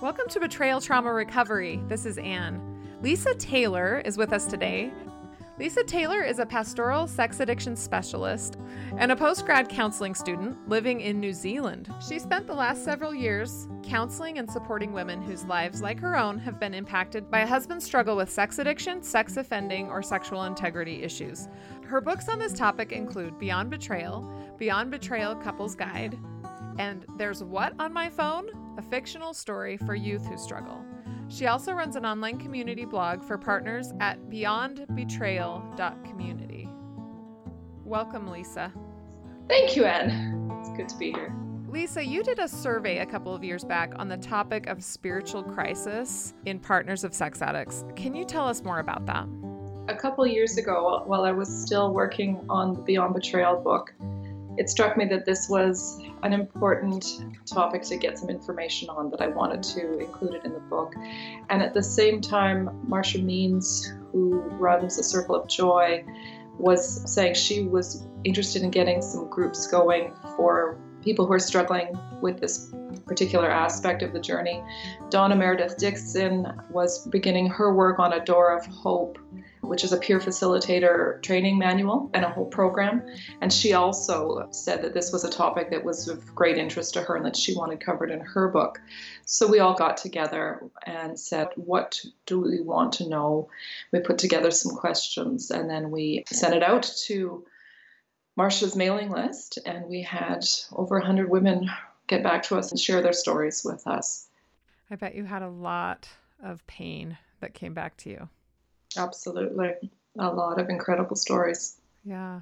Welcome 0.00 0.28
to 0.30 0.40
Betrayal 0.40 0.80
Trauma 0.80 1.12
Recovery. 1.12 1.78
This 1.86 2.06
is 2.06 2.16
Anne. 2.16 2.58
Lisa 3.02 3.34
Taylor 3.34 4.00
is 4.02 4.16
with 4.16 4.32
us 4.32 4.46
today. 4.46 4.90
Lisa 5.58 5.84
Taylor 5.84 6.22
is 6.22 6.38
a 6.38 6.46
pastoral 6.46 7.06
sex 7.06 7.38
addiction 7.38 7.76
specialist 7.76 8.56
and 8.96 9.12
a 9.12 9.16
post 9.16 9.44
grad 9.44 9.68
counseling 9.68 10.14
student 10.14 10.56
living 10.66 11.02
in 11.02 11.20
New 11.20 11.34
Zealand. 11.34 11.92
She 12.08 12.18
spent 12.18 12.46
the 12.46 12.54
last 12.54 12.82
several 12.82 13.14
years 13.14 13.68
counseling 13.82 14.38
and 14.38 14.50
supporting 14.50 14.94
women 14.94 15.20
whose 15.20 15.44
lives, 15.44 15.82
like 15.82 16.00
her 16.00 16.16
own, 16.16 16.38
have 16.38 16.58
been 16.58 16.72
impacted 16.72 17.30
by 17.30 17.40
a 17.40 17.46
husband's 17.46 17.84
struggle 17.84 18.16
with 18.16 18.30
sex 18.30 18.58
addiction, 18.58 19.02
sex 19.02 19.36
offending, 19.36 19.90
or 19.90 20.02
sexual 20.02 20.44
integrity 20.44 21.02
issues. 21.02 21.46
Her 21.84 22.00
books 22.00 22.26
on 22.30 22.38
this 22.38 22.54
topic 22.54 22.90
include 22.92 23.38
Beyond 23.38 23.68
Betrayal, 23.68 24.54
Beyond 24.56 24.92
Betrayal 24.92 25.36
Couples 25.36 25.74
Guide, 25.74 26.18
and 26.78 27.04
There's 27.18 27.44
What 27.44 27.74
on 27.78 27.92
My 27.92 28.08
Phone? 28.08 28.48
A 28.80 28.82
fictional 28.82 29.32
story 29.34 29.76
for 29.76 29.94
youth 29.94 30.26
who 30.26 30.38
struggle. 30.38 30.82
She 31.28 31.48
also 31.48 31.74
runs 31.74 31.96
an 31.96 32.06
online 32.06 32.38
community 32.38 32.86
blog 32.86 33.22
for 33.22 33.36
partners 33.36 33.92
at 34.00 34.18
beyondbetrayal.community. 34.30 36.66
Welcome, 37.84 38.28
Lisa. 38.28 38.72
Thank 39.48 39.76
you, 39.76 39.84
Anne. 39.84 40.50
It's 40.60 40.70
good 40.70 40.88
to 40.88 40.96
be 40.96 41.12
here. 41.12 41.36
Lisa, 41.68 42.02
you 42.02 42.22
did 42.22 42.38
a 42.38 42.48
survey 42.48 43.00
a 43.00 43.06
couple 43.06 43.34
of 43.34 43.44
years 43.44 43.64
back 43.64 43.92
on 43.96 44.08
the 44.08 44.16
topic 44.16 44.66
of 44.66 44.82
spiritual 44.82 45.42
crisis 45.42 46.32
in 46.46 46.58
partners 46.58 47.04
of 47.04 47.12
sex 47.12 47.42
addicts. 47.42 47.84
Can 47.96 48.14
you 48.14 48.24
tell 48.24 48.48
us 48.48 48.62
more 48.62 48.78
about 48.78 49.04
that? 49.04 49.28
A 49.88 49.94
couple 49.94 50.26
years 50.26 50.56
ago, 50.56 51.02
while 51.04 51.24
I 51.24 51.32
was 51.32 51.50
still 51.50 51.92
working 51.92 52.42
on 52.48 52.72
the 52.72 52.80
Beyond 52.80 53.12
Betrayal 53.12 53.60
book, 53.60 53.92
it 54.56 54.68
struck 54.68 54.96
me 54.96 55.04
that 55.06 55.24
this 55.24 55.48
was 55.48 56.02
an 56.22 56.32
important 56.32 57.22
topic 57.46 57.82
to 57.82 57.96
get 57.96 58.18
some 58.18 58.28
information 58.28 58.88
on 58.88 59.10
that 59.10 59.20
I 59.20 59.28
wanted 59.28 59.62
to 59.74 59.98
include 59.98 60.34
it 60.34 60.44
in 60.44 60.52
the 60.52 60.60
book. 60.60 60.94
And 61.48 61.62
at 61.62 61.74
the 61.74 61.82
same 61.82 62.20
time, 62.20 62.68
Marsha 62.88 63.22
Means, 63.22 63.92
who 64.12 64.40
runs 64.40 64.96
the 64.96 65.04
Circle 65.04 65.34
of 65.34 65.48
Joy, 65.48 66.04
was 66.58 67.02
saying 67.12 67.34
she 67.34 67.62
was 67.62 68.06
interested 68.24 68.62
in 68.62 68.70
getting 68.70 69.00
some 69.00 69.28
groups 69.30 69.66
going 69.66 70.14
for 70.36 70.76
people 71.02 71.26
who 71.26 71.32
are 71.32 71.38
struggling 71.38 71.98
with 72.20 72.40
this 72.40 72.72
particular 73.06 73.50
aspect 73.50 74.02
of 74.02 74.12
the 74.12 74.20
journey. 74.20 74.62
Donna 75.08 75.34
Meredith 75.34 75.78
Dixon 75.78 76.46
was 76.70 77.06
beginning 77.08 77.48
her 77.48 77.74
work 77.74 77.98
on 77.98 78.12
a 78.12 78.24
Door 78.24 78.58
of 78.58 78.66
Hope 78.66 79.18
which 79.60 79.84
is 79.84 79.92
a 79.92 79.98
peer 79.98 80.18
facilitator 80.18 81.22
training 81.22 81.58
manual 81.58 82.10
and 82.14 82.24
a 82.24 82.30
whole 82.30 82.46
program. 82.46 83.02
And 83.40 83.52
she 83.52 83.72
also 83.72 84.48
said 84.50 84.82
that 84.82 84.94
this 84.94 85.12
was 85.12 85.24
a 85.24 85.30
topic 85.30 85.70
that 85.70 85.84
was 85.84 86.08
of 86.08 86.34
great 86.34 86.58
interest 86.58 86.94
to 86.94 87.02
her 87.02 87.16
and 87.16 87.24
that 87.26 87.36
she 87.36 87.56
wanted 87.56 87.80
covered 87.80 88.10
in 88.10 88.20
her 88.20 88.48
book. 88.48 88.80
So 89.24 89.46
we 89.46 89.60
all 89.60 89.74
got 89.74 89.96
together 89.96 90.62
and 90.86 91.18
said, 91.18 91.48
What 91.56 92.04
do 92.26 92.40
we 92.40 92.60
want 92.60 92.94
to 92.94 93.08
know? 93.08 93.48
We 93.92 94.00
put 94.00 94.18
together 94.18 94.50
some 94.50 94.76
questions 94.76 95.50
and 95.50 95.68
then 95.68 95.90
we 95.90 96.24
sent 96.26 96.54
it 96.54 96.62
out 96.62 96.90
to 97.06 97.44
Marsha's 98.38 98.74
mailing 98.74 99.10
list, 99.10 99.58
and 99.66 99.86
we 99.86 100.02
had 100.02 100.46
over 100.72 100.96
100 100.98 101.28
women 101.28 101.68
get 102.06 102.22
back 102.22 102.44
to 102.44 102.56
us 102.56 102.70
and 102.70 102.80
share 102.80 103.02
their 103.02 103.12
stories 103.12 103.62
with 103.64 103.86
us. 103.86 104.28
I 104.90 104.96
bet 104.96 105.14
you 105.14 105.24
had 105.24 105.42
a 105.42 105.48
lot 105.48 106.08
of 106.42 106.66
pain 106.66 107.18
that 107.40 107.54
came 107.54 107.74
back 107.74 107.96
to 107.98 108.10
you. 108.10 108.28
Absolutely. 108.96 109.90
A 110.18 110.28
lot 110.32 110.60
of 110.60 110.68
incredible 110.68 111.16
stories. 111.16 111.80
Yeah. 112.04 112.40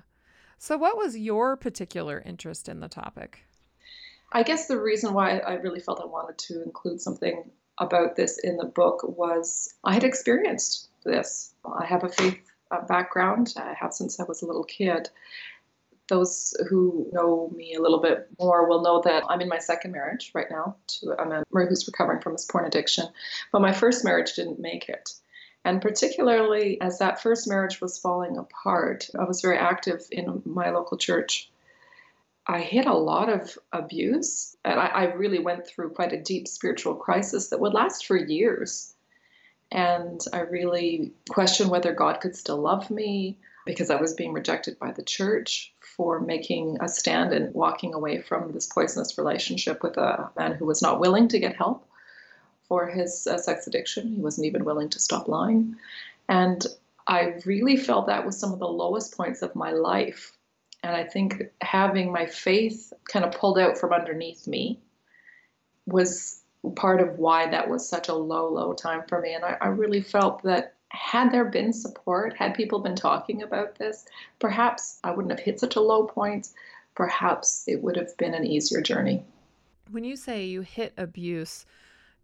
So, 0.59 0.77
what 0.77 0.97
was 0.97 1.17
your 1.17 1.57
particular 1.57 2.23
interest 2.25 2.69
in 2.69 2.81
the 2.81 2.89
topic? 2.89 3.45
I 4.33 4.43
guess 4.43 4.67
the 4.67 4.81
reason 4.81 5.15
why 5.15 5.39
I 5.39 5.55
really 5.55 5.81
felt 5.81 6.01
I 6.01 6.07
wanted 6.07 6.39
to 6.39 6.63
include 6.63 7.01
something 7.01 7.51
about 7.79 8.17
this 8.17 8.39
in 8.39 8.57
the 8.57 8.67
book 8.67 9.03
was 9.05 9.73
I 9.85 9.95
had 9.95 10.05
experienced 10.05 10.89
this. 11.05 11.55
I 11.65 11.87
have 11.87 12.05
a 12.05 12.09
faith 12.09 12.41
background, 12.89 13.55
I 13.57 13.73
have 13.75 13.95
since 13.95 14.21
I 14.21 14.25
was 14.25 14.43
a 14.43 14.47
little 14.47 14.65
kid. 14.65 15.09
Those 16.09 16.55
who 16.69 17.09
know 17.13 17.51
me 17.55 17.75
a 17.75 17.83
little 17.83 18.01
bit 18.01 18.29
more 18.39 18.69
will 18.69 18.83
know 18.83 19.03
that 19.03 19.25
I'm 19.29 19.41
in 19.41 19.49
my 19.49 19.59
second 19.59 19.93
marriage 19.93 20.33
right 20.35 20.51
now 20.51 20.77
to 20.87 21.11
a 21.19 21.27
man 21.27 21.45
who's 21.53 21.87
recovering 21.87 22.21
from 22.21 22.33
his 22.33 22.47
porn 22.47 22.65
addiction. 22.65 23.07
But 23.53 23.63
my 23.63 23.73
first 23.73 24.05
marriage 24.05 24.35
didn't 24.35 24.59
make 24.59 24.89
it. 24.89 25.11
And 25.65 25.83
particularly 25.83 26.81
as 26.81 26.99
that 26.99 27.21
first 27.23 27.49
marriage 27.49 27.81
was 27.81 27.99
falling 27.99 28.37
apart, 28.39 29.11
I 29.19 29.25
was 29.25 29.41
very 29.41 29.59
active 29.59 30.07
in 30.11 30.43
my 30.45 30.71
local 30.71 30.97
church. 30.97 31.51
I 32.47 32.61
hit 32.61 32.87
a 32.87 32.95
lot 32.95 33.29
of 33.29 33.59
abuse, 33.73 34.57
and 34.65 34.81
I, 34.81 34.87
I 34.87 35.05
really 35.13 35.39
went 35.39 35.67
through 35.67 35.91
quite 35.91 36.13
a 36.13 36.23
deep 36.23 36.49
spiritual 36.49 36.95
crisis 36.95 37.49
that 37.49 37.61
would 37.61 37.75
last 37.75 38.07
for 38.07 38.17
years. 38.17 38.95
And 39.71 40.21
I 40.33 40.41
really 40.41 41.13
questioned 41.29 41.71
whether 41.71 41.93
God 41.93 42.21
could 42.23 42.35
still 42.35 42.57
love 42.57 42.91
me 42.91 43.37
because 43.67 43.91
I 43.91 44.01
was 44.01 44.15
being 44.15 44.33
rejected 44.33 44.79
by 44.79 44.93
the 44.93 45.03
church 45.03 45.75
for 45.81 46.21
making 46.21 46.79
a 46.81 46.89
stand 46.89 47.35
and 47.35 47.53
walking 47.53 47.93
away 47.93 48.23
from 48.23 48.53
this 48.53 48.67
poisonous 48.67 49.19
relationship 49.19 49.83
with 49.83 49.99
a 49.99 50.31
man 50.39 50.53
who 50.53 50.65
was 50.65 50.81
not 50.81 51.01
willing 51.01 51.29
to 51.29 51.39
get 51.39 51.57
help 51.57 51.87
for 52.69 52.87
his 52.87 53.27
uh, 53.27 53.39
sex 53.39 53.67
addiction. 53.67 54.15
He 54.15 54.21
wasn't 54.21 54.47
even 54.47 54.65
willing 54.65 54.91
to 54.91 55.01
stop 55.01 55.29
lying. 55.29 55.77
And 56.29 56.65
I 57.07 57.37
really 57.47 57.77
felt 57.77 58.07
that 58.07 58.27
was 58.27 58.39
some 58.39 58.53
of 58.53 58.59
the 58.59 58.69
lowest 58.69 59.17
points 59.17 59.43
of 59.43 59.55
my 59.55 59.73
life. 59.73 60.33
And 60.83 60.95
I 60.95 61.05
think 61.05 61.45
having 61.63 62.13
my 62.13 62.27
faith 62.27 62.93
kind 63.11 63.25
of 63.25 63.33
pulled 63.33 63.59
out 63.59 63.79
from 63.79 63.93
underneath 63.93 64.47
me 64.47 64.79
was 65.87 66.43
part 66.77 67.01
of 67.01 67.19
why 67.19 67.51
that 67.51 67.69
was 67.69 67.89
such 67.89 68.09
a 68.09 68.15
low, 68.15 68.49
low 68.49 68.75
time 68.75 69.03
for 69.09 69.21
me. 69.21 69.35
And 69.35 69.45
I, 69.45 69.57
I 69.61 69.67
really 69.69 70.03
felt 70.03 70.43
that 70.43 70.75
had 70.91 71.31
there 71.33 71.45
been 71.45 71.73
support, 71.73 72.37
had 72.37 72.55
people 72.55 72.81
been 72.81 72.97
talking 72.97 73.43
about 73.43 73.77
this, 73.77 74.05
perhaps 74.39 74.99
I 75.05 75.11
wouldn't 75.11 75.33
have 75.33 75.41
hit 75.41 75.61
such 75.61 75.77
a 75.77 75.81
low 75.81 76.07
point. 76.07 76.49
Perhaps 76.95 77.65
it 77.67 77.83
would 77.83 77.97
have 77.97 78.17
been 78.17 78.35
an 78.35 78.47
easier 78.47 78.81
journey. 78.81 79.23
When 79.91 80.05
you 80.05 80.17
say 80.17 80.45
you 80.45 80.63
hit 80.63 80.93
abuse, 80.97 81.65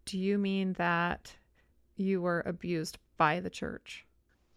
do 0.05 0.17
you 0.17 0.37
mean 0.37 0.73
that 0.73 1.33
you 1.95 2.21
were 2.21 2.43
abused 2.45 2.97
by 3.17 3.39
the 3.39 3.49
church? 3.49 4.05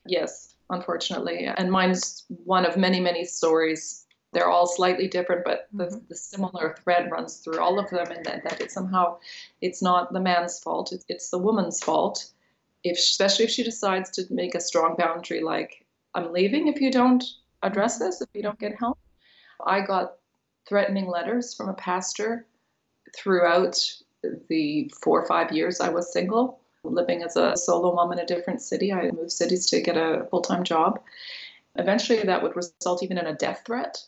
Yes, 0.07 0.55
unfortunately. 0.71 1.47
And 1.47 1.71
mine's 1.71 2.25
one 2.45 2.65
of 2.65 2.77
many, 2.77 3.01
many 3.01 3.25
stories. 3.25 4.07
They're 4.33 4.51
all 4.51 4.67
slightly 4.67 5.09
different, 5.09 5.45
but 5.45 5.69
the, 5.73 5.87
mm-hmm. 5.87 5.99
the 6.09 6.17
similar 6.17 6.77
thread 6.83 7.11
runs 7.11 7.39
through 7.39 7.61
all 7.61 7.79
of 7.79 7.89
them, 7.91 8.11
and 8.11 8.25
that, 8.27 8.45
that 8.45 8.61
it 8.61 8.71
somehow 8.71 9.19
it's 9.63 9.81
not 9.81 10.13
the 10.13 10.21
man's 10.21 10.59
fault; 10.61 10.93
it's, 10.93 11.05
it's 11.09 11.31
the 11.31 11.39
woman's 11.39 11.83
fault. 11.83 12.31
If 12.85 12.99
especially 12.99 13.47
if 13.47 13.51
she 13.51 13.65
decides 13.65 14.11
to 14.13 14.27
make 14.31 14.55
a 14.55 14.61
strong 14.61 14.97
boundary, 14.97 15.43
like 15.43 15.87
I'm 16.15 16.33
leaving 16.33 16.69
if 16.69 16.81
you 16.81 16.91
don't 16.91 17.25
address 17.63 17.99
this, 17.99 18.21
if 18.21 18.29
you 18.35 18.43
don't 18.43 18.59
get 18.59 18.79
help. 18.79 18.99
I 19.67 19.81
got 19.81 20.17
threatening 20.69 21.09
letters 21.09 21.55
from 21.55 21.71
a 21.71 21.75
pastor 21.75 22.47
throughout 23.17 23.83
the 24.49 24.91
four 25.03 25.23
or 25.23 25.27
five 25.27 25.53
years 25.53 25.81
I 25.81 25.89
was 25.89 26.12
single, 26.12 26.61
living 26.84 27.23
as 27.23 27.37
a 27.37 27.56
solo 27.56 27.95
mom 27.95 28.12
in 28.12 28.19
a 28.19 28.27
different 28.27 28.62
city. 28.62 28.93
I 28.93 29.11
moved 29.11 29.33
cities 29.33 29.67
to 29.71 29.81
get 29.81 29.97
a 29.97 30.27
full 30.31 30.41
time 30.41 30.65
job. 30.65 31.01
Eventually, 31.77 32.23
that 32.23 32.43
would 32.43 32.56
result 32.56 33.03
even 33.03 33.19
in 33.19 33.27
a 33.27 33.34
death 33.34 33.62
threat. 33.65 34.03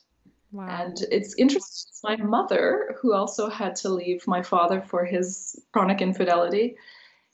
Wow. 0.52 0.66
And 0.68 1.00
it's 1.12 1.34
interesting. 1.36 1.90
My 2.02 2.16
mother, 2.16 2.96
who 3.00 3.12
also 3.12 3.48
had 3.48 3.76
to 3.76 3.88
leave 3.90 4.26
my 4.26 4.42
father 4.42 4.80
for 4.80 5.04
his 5.04 5.60
chronic 5.72 6.00
infidelity, 6.00 6.76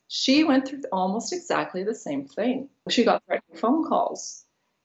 she 0.08 0.44
went 0.44 0.68
through 0.68 0.82
almost 0.92 1.32
exactly 1.32 1.82
the 1.82 1.94
same 1.94 2.26
thing. 2.26 2.68
She 2.90 3.04
got 3.04 3.22
threatening 3.26 3.56
phone 3.56 3.88
calls. 3.88 4.44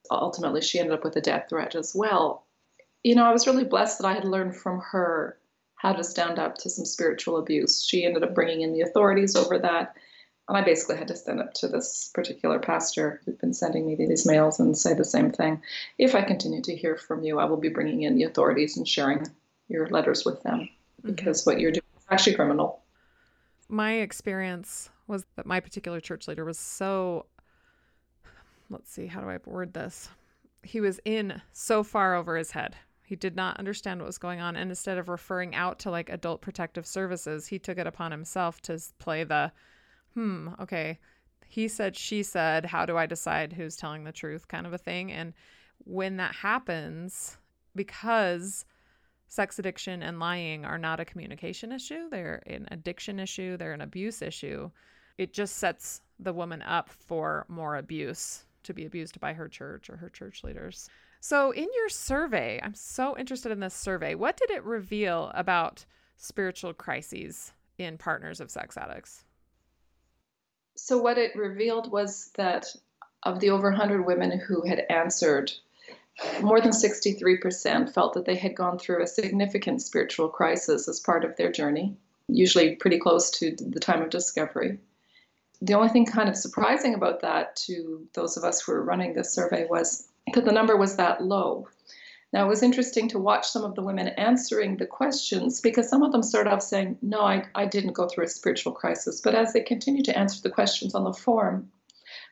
Ultimately, 0.10 0.62
she 0.62 0.80
ended 0.80 0.94
up 0.94 1.04
with 1.04 1.16
a 1.16 1.22
death 1.22 1.48
threat 1.50 1.76
as 1.76 1.94
well. 1.96 2.46
You 3.04 3.16
know, 3.16 3.26
I 3.26 3.34
was 3.34 3.48
really 3.48 3.64
blessed 3.64 4.00
that 4.00 4.08
I 4.08 4.14
had 4.14 4.26
learned 4.26 4.56
from 4.56 4.80
her 4.92 5.38
how 5.82 5.94
to 5.94 6.04
stand 6.04 6.38
up 6.38 6.60
to 6.60 6.70
some 6.70 6.86
spiritual 6.86 7.38
abuse. 7.38 7.84
She 7.84 8.06
ended 8.06 8.22
up 8.22 8.36
bringing 8.36 8.62
in 8.62 8.72
the 8.72 8.82
authorities 8.82 9.36
over 9.36 9.58
that. 9.58 9.96
And 10.48 10.56
I 10.56 10.62
basically 10.62 10.98
had 10.98 11.08
to 11.08 11.16
stand 11.16 11.40
up 11.40 11.56
to 11.56 11.68
this 11.68 12.12
particular 12.14 12.60
pastor 12.60 13.20
who'd 13.26 13.40
been 13.40 13.54
sending 13.54 13.88
me 13.88 13.96
these 13.96 14.28
mails 14.28 14.60
and 14.60 14.78
say 14.78 14.94
the 14.94 15.04
same 15.04 15.32
thing. 15.32 15.60
If 15.98 16.14
I 16.14 16.22
continue 16.22 16.62
to 16.62 16.76
hear 16.76 16.98
from 16.98 17.24
you, 17.24 17.40
I 17.40 17.46
will 17.46 17.58
be 17.58 17.70
bringing 17.70 18.04
in 18.04 18.16
the 18.16 18.26
authorities 18.26 18.78
and 18.78 18.88
sharing 18.88 19.26
your 19.70 19.88
letters 19.88 20.24
with 20.24 20.44
them 20.44 20.70
mm-hmm. 21.00 21.16
because 21.16 21.48
what 21.48 21.60
you're 21.60 21.72
doing 21.72 21.82
is 21.98 22.06
actually 22.12 22.36
criminal. 22.36 22.84
My 23.68 23.94
experience 23.94 24.92
was 25.08 25.26
that 25.36 25.48
my 25.48 25.60
particular 25.60 26.00
church 26.00 26.28
leader 26.28 26.46
was 26.46 26.60
so, 26.60 27.26
let's 28.70 28.92
see, 28.92 29.08
how 29.08 29.22
do 29.22 29.30
I 29.30 29.40
word 29.46 29.74
this? 29.74 30.10
He 30.62 30.80
was 30.80 31.00
in 31.06 31.42
so 31.54 31.82
far 31.82 32.14
over 32.14 32.38
his 32.38 32.52
head 32.52 32.76
he 33.12 33.18
did 33.18 33.36
not 33.36 33.60
understand 33.60 34.00
what 34.00 34.08
was 34.08 34.18
going 34.18 34.40
on. 34.40 34.56
And 34.56 34.70
instead 34.70 34.98
of 34.98 35.10
referring 35.10 35.54
out 35.54 35.80
to 35.80 35.92
like 35.92 36.10
adult 36.10 36.40
protective 36.40 36.88
services, 36.88 37.46
he 37.46 37.60
took 37.60 37.78
it 37.78 37.86
upon 37.86 38.10
himself 38.10 38.62
to 38.62 38.80
play 39.00 39.26
the, 39.26 39.52
hmm, 40.14 40.48
okay, 40.62 40.98
he 41.46 41.68
said, 41.68 41.98
she 41.98 42.24
said, 42.24 42.66
how 42.66 42.86
do 42.86 42.96
I 42.96 43.06
decide 43.06 43.52
who's 43.52 43.76
telling 43.76 44.06
the 44.06 44.14
truth 44.14 44.48
kind 44.48 44.66
of 44.66 44.72
a 44.72 44.78
thing. 44.78 45.12
And 45.12 45.34
when 45.80 46.16
that 46.18 46.36
happens, 46.36 47.38
because 47.76 48.64
sex 49.28 49.60
addiction 49.60 50.02
and 50.04 50.18
lying 50.18 50.64
are 50.64 50.78
not 50.78 51.02
a 51.02 51.06
communication 51.06 51.74
issue, 51.74 52.10
they're 52.10 52.42
an 52.46 52.66
addiction 52.72 53.20
issue, 53.20 53.58
they're 53.58 53.74
an 53.74 53.82
abuse 53.82 54.22
issue. 54.22 54.72
It 55.18 55.34
just 55.34 55.58
sets 55.58 56.02
the 56.18 56.32
woman 56.32 56.62
up 56.62 56.88
for 56.88 57.46
more 57.50 57.76
abuse 57.76 58.46
to 58.64 58.74
be 58.74 58.86
abused 58.86 59.20
by 59.20 59.34
her 59.34 59.50
church 59.50 59.90
or 59.90 59.98
her 59.98 60.08
church 60.08 60.46
leaders. 60.46 60.90
So, 61.24 61.52
in 61.52 61.68
your 61.76 61.88
survey, 61.88 62.60
I'm 62.64 62.74
so 62.74 63.16
interested 63.16 63.52
in 63.52 63.60
this 63.60 63.76
survey. 63.76 64.16
What 64.16 64.38
did 64.38 64.50
it 64.50 64.64
reveal 64.64 65.32
about 65.36 65.86
spiritual 66.18 66.74
crises 66.74 67.54
in 67.78 68.00
partners 68.00 68.42
of 68.42 68.50
sex 68.50 68.76
addicts? 68.76 69.24
So, 70.76 70.98
what 70.98 71.20
it 71.20 71.36
revealed 71.36 71.92
was 71.92 72.32
that 72.38 72.66
of 73.22 73.40
the 73.40 73.52
over 73.52 73.70
100 73.70 74.04
women 74.04 74.40
who 74.40 74.66
had 74.66 74.84
answered, 74.90 75.52
more 76.42 76.60
than 76.60 76.72
63% 76.72 77.94
felt 77.94 78.14
that 78.14 78.26
they 78.26 78.36
had 78.36 78.56
gone 78.56 78.80
through 78.80 79.04
a 79.04 79.08
significant 79.08 79.84
spiritual 79.84 80.28
crisis 80.28 80.88
as 80.88 81.00
part 81.00 81.24
of 81.24 81.38
their 81.38 81.52
journey, 81.52 81.96
usually 82.30 82.78
pretty 82.78 82.98
close 82.98 83.30
to 83.30 83.56
the 83.56 83.80
time 83.80 84.02
of 84.02 84.10
discovery. 84.10 84.80
The 85.62 85.76
only 85.76 85.90
thing 85.90 86.08
kind 86.08 86.30
of 86.30 86.36
surprising 86.36 86.96
about 86.96 87.22
that 87.22 87.58
to 87.68 88.08
those 88.14 88.38
of 88.38 88.44
us 88.44 88.60
who 88.60 88.72
were 88.72 88.84
running 88.84 89.14
this 89.14 89.32
survey 89.32 89.68
was 89.70 90.08
that 90.34 90.46
the 90.46 90.52
number 90.52 90.78
was 90.78 90.96
that 90.98 91.24
low. 91.24 91.68
Now, 92.34 92.46
it 92.46 92.50
was 92.50 92.64
interesting 92.64 93.10
to 93.10 93.20
watch 93.20 93.50
some 93.50 93.66
of 93.66 93.76
the 93.76 93.84
women 93.84 94.08
answering 94.08 94.78
the 94.78 94.86
questions 94.86 95.60
because 95.60 95.90
some 95.90 96.02
of 96.02 96.14
them 96.14 96.24
started 96.24 96.52
off 96.52 96.62
saying, 96.62 96.98
No, 97.02 97.22
I, 97.22 97.46
I 97.54 97.66
didn't 97.66 97.94
go 97.94 98.08
through 98.08 98.26
a 98.26 98.30
spiritual 98.30 98.72
crisis. 98.72 99.20
But 99.20 99.36
as 99.36 99.52
they 99.52 99.62
continued 99.62 100.06
to 100.06 100.18
answer 100.18 100.42
the 100.42 100.50
questions 100.50 100.96
on 100.96 101.04
the 101.04 101.14
form, 101.14 101.72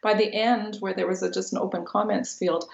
by 0.01 0.13
the 0.13 0.33
end, 0.33 0.77
where 0.79 0.93
there 0.93 1.07
was 1.07 1.21
a, 1.21 1.29
just 1.29 1.51
an 1.51 1.59
open 1.59 1.83
comments 1.85 2.37
field, 2.37 2.65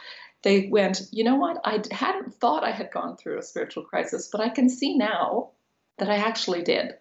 they 0.43 0.67
went, 0.67 1.01
You 1.11 1.23
know 1.23 1.35
what? 1.35 1.59
I 1.65 1.81
hadn't 1.89 2.35
thought 2.35 2.63
I 2.63 2.71
had 2.71 2.91
gone 2.91 3.17
through 3.17 3.39
a 3.39 3.43
spiritual 3.43 3.83
crisis, 3.83 4.29
but 4.31 4.41
I 4.41 4.49
can 4.49 4.69
see 4.69 4.95
now 4.95 5.51
that 5.97 6.09
I 6.09 6.17
actually 6.17 6.61
did, 6.61 6.93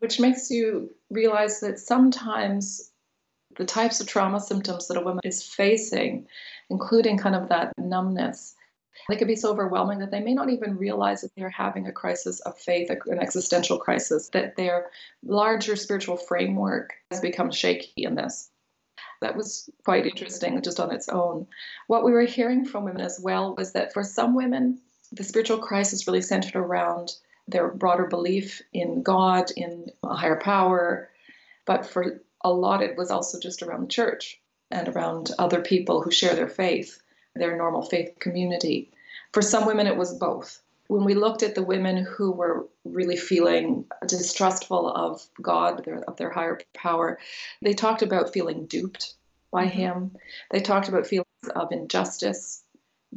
which 0.00 0.18
makes 0.18 0.50
you 0.50 0.90
realize 1.10 1.60
that 1.60 1.78
sometimes 1.78 2.90
the 3.56 3.64
types 3.64 4.00
of 4.00 4.06
trauma 4.06 4.40
symptoms 4.40 4.88
that 4.88 4.96
a 4.96 5.00
woman 5.00 5.20
is 5.24 5.42
facing, 5.42 6.26
including 6.70 7.18
kind 7.18 7.34
of 7.34 7.48
that 7.48 7.72
numbness, 7.78 8.54
they 9.08 9.16
can 9.16 9.26
be 9.26 9.36
so 9.36 9.50
overwhelming 9.50 9.98
that 9.98 10.10
they 10.10 10.20
may 10.20 10.34
not 10.34 10.50
even 10.50 10.76
realize 10.76 11.20
that 11.20 11.30
they're 11.36 11.50
having 11.50 11.86
a 11.86 11.92
crisis 11.92 12.40
of 12.40 12.58
faith, 12.58 12.90
an 12.90 13.18
existential 13.18 13.78
crisis, 13.78 14.28
that 14.30 14.56
their 14.56 14.90
larger 15.24 15.76
spiritual 15.76 16.16
framework 16.16 16.94
has 17.10 17.20
become 17.20 17.50
shaky 17.50 18.04
in 18.04 18.14
this. 18.14 18.50
That 19.20 19.36
was 19.36 19.68
quite 19.84 20.06
interesting 20.06 20.60
just 20.62 20.80
on 20.80 20.92
its 20.92 21.08
own. 21.08 21.46
What 21.86 22.04
we 22.04 22.12
were 22.12 22.22
hearing 22.22 22.64
from 22.64 22.84
women 22.84 23.02
as 23.02 23.20
well 23.20 23.54
was 23.56 23.72
that 23.72 23.92
for 23.92 24.04
some 24.04 24.34
women, 24.34 24.80
the 25.12 25.24
spiritual 25.24 25.58
crisis 25.58 26.06
really 26.06 26.22
centered 26.22 26.56
around 26.56 27.16
their 27.46 27.68
broader 27.68 28.06
belief 28.06 28.62
in 28.72 29.02
God, 29.02 29.50
in 29.56 29.90
a 30.02 30.14
higher 30.14 30.40
power. 30.40 31.10
But 31.66 31.86
for 31.86 32.20
a 32.44 32.52
lot, 32.52 32.82
it 32.82 32.96
was 32.96 33.10
also 33.10 33.40
just 33.40 33.62
around 33.62 33.82
the 33.82 33.88
church 33.88 34.40
and 34.70 34.88
around 34.88 35.30
other 35.38 35.60
people 35.60 36.02
who 36.02 36.10
share 36.10 36.34
their 36.34 36.48
faith, 36.48 37.00
their 37.34 37.56
normal 37.56 37.82
faith 37.82 38.18
community. 38.20 38.92
For 39.32 39.42
some 39.42 39.66
women, 39.66 39.86
it 39.86 39.96
was 39.96 40.14
both. 40.14 40.60
When 40.88 41.04
we 41.04 41.14
looked 41.14 41.42
at 41.42 41.54
the 41.54 41.62
women 41.62 42.04
who 42.04 42.30
were 42.30 42.66
really 42.84 43.16
feeling 43.16 43.86
distrustful 44.06 44.88
of 44.88 45.26
God, 45.40 45.88
of 46.06 46.16
their 46.16 46.30
higher 46.30 46.60
power, 46.74 47.18
they 47.62 47.72
talked 47.72 48.02
about 48.02 48.32
feeling 48.32 48.66
duped 48.66 49.14
by 49.50 49.66
mm-hmm. 49.66 49.78
Him. 49.78 50.16
They 50.50 50.60
talked 50.60 50.88
about 50.88 51.06
feelings 51.06 51.26
of 51.54 51.72
injustice, 51.72 52.62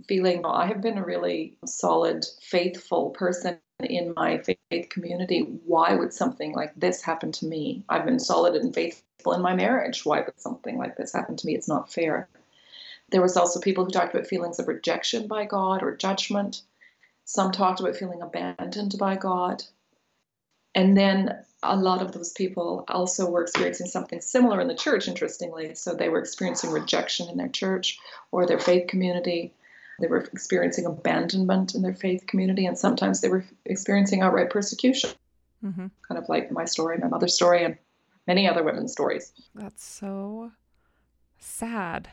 feeling 0.07 0.45
I 0.45 0.67
have 0.67 0.81
been 0.81 0.97
a 0.97 1.03
really 1.03 1.57
solid, 1.65 2.25
faithful 2.41 3.09
person 3.09 3.59
in 3.83 4.13
my 4.15 4.39
faith 4.39 4.89
community. 4.89 5.41
Why 5.65 5.95
would 5.95 6.13
something 6.13 6.53
like 6.53 6.73
this 6.75 7.01
happen 7.01 7.31
to 7.33 7.45
me? 7.45 7.83
I've 7.89 8.05
been 8.05 8.19
solid 8.19 8.55
and 8.55 8.73
faithful 8.73 9.33
in 9.33 9.41
my 9.41 9.55
marriage. 9.55 10.05
Why 10.05 10.21
would 10.21 10.39
something 10.39 10.77
like 10.77 10.97
this 10.97 11.13
happen 11.13 11.35
to 11.35 11.45
me? 11.45 11.55
It's 11.55 11.67
not 11.67 11.91
fair. 11.91 12.27
There 13.11 13.21
was 13.21 13.37
also 13.37 13.59
people 13.59 13.85
who 13.85 13.91
talked 13.91 14.13
about 14.13 14.27
feelings 14.27 14.59
of 14.59 14.67
rejection 14.67 15.27
by 15.27 15.45
God 15.45 15.83
or 15.83 15.95
judgment. 15.95 16.63
Some 17.25 17.51
talked 17.51 17.79
about 17.79 17.95
feeling 17.95 18.21
abandoned 18.21 18.95
by 18.99 19.15
God. 19.15 19.63
And 20.73 20.97
then 20.97 21.43
a 21.63 21.75
lot 21.75 22.01
of 22.01 22.11
those 22.11 22.31
people 22.33 22.83
also 22.87 23.29
were 23.29 23.43
experiencing 23.43 23.87
something 23.87 24.21
similar 24.21 24.59
in 24.59 24.67
the 24.67 24.75
church, 24.75 25.07
interestingly. 25.07 25.75
So 25.75 25.93
they 25.93 26.09
were 26.09 26.19
experiencing 26.19 26.71
rejection 26.71 27.29
in 27.29 27.37
their 27.37 27.47
church 27.47 27.99
or 28.31 28.45
their 28.45 28.59
faith 28.59 28.87
community. 28.87 29.53
They 29.99 30.07
were 30.07 30.19
experiencing 30.19 30.85
abandonment 30.85 31.75
in 31.75 31.81
their 31.81 31.95
faith 31.95 32.25
community, 32.27 32.65
and 32.65 32.77
sometimes 32.77 33.21
they 33.21 33.29
were 33.29 33.45
experiencing 33.65 34.21
outright 34.21 34.49
persecution. 34.49 35.11
Mm-hmm. 35.63 35.87
Kind 36.07 36.17
of 36.21 36.29
like 36.29 36.51
my 36.51 36.65
story, 36.65 36.97
my 36.97 37.07
mother's 37.07 37.33
story, 37.33 37.63
and 37.63 37.77
many 38.27 38.47
other 38.47 38.63
women's 38.63 38.91
stories. 38.91 39.33
That's 39.55 39.83
so 39.83 40.51
sad 41.39 42.09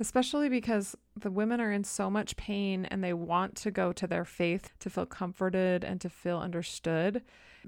especially 0.00 0.48
because 0.48 0.96
the 1.16 1.30
women 1.30 1.60
are 1.60 1.72
in 1.72 1.84
so 1.84 2.08
much 2.08 2.36
pain 2.36 2.84
and 2.86 3.02
they 3.02 3.12
want 3.12 3.54
to 3.56 3.70
go 3.70 3.92
to 3.92 4.06
their 4.06 4.24
faith 4.24 4.70
to 4.78 4.90
feel 4.90 5.06
comforted 5.06 5.84
and 5.84 6.00
to 6.00 6.08
feel 6.08 6.38
understood 6.38 7.22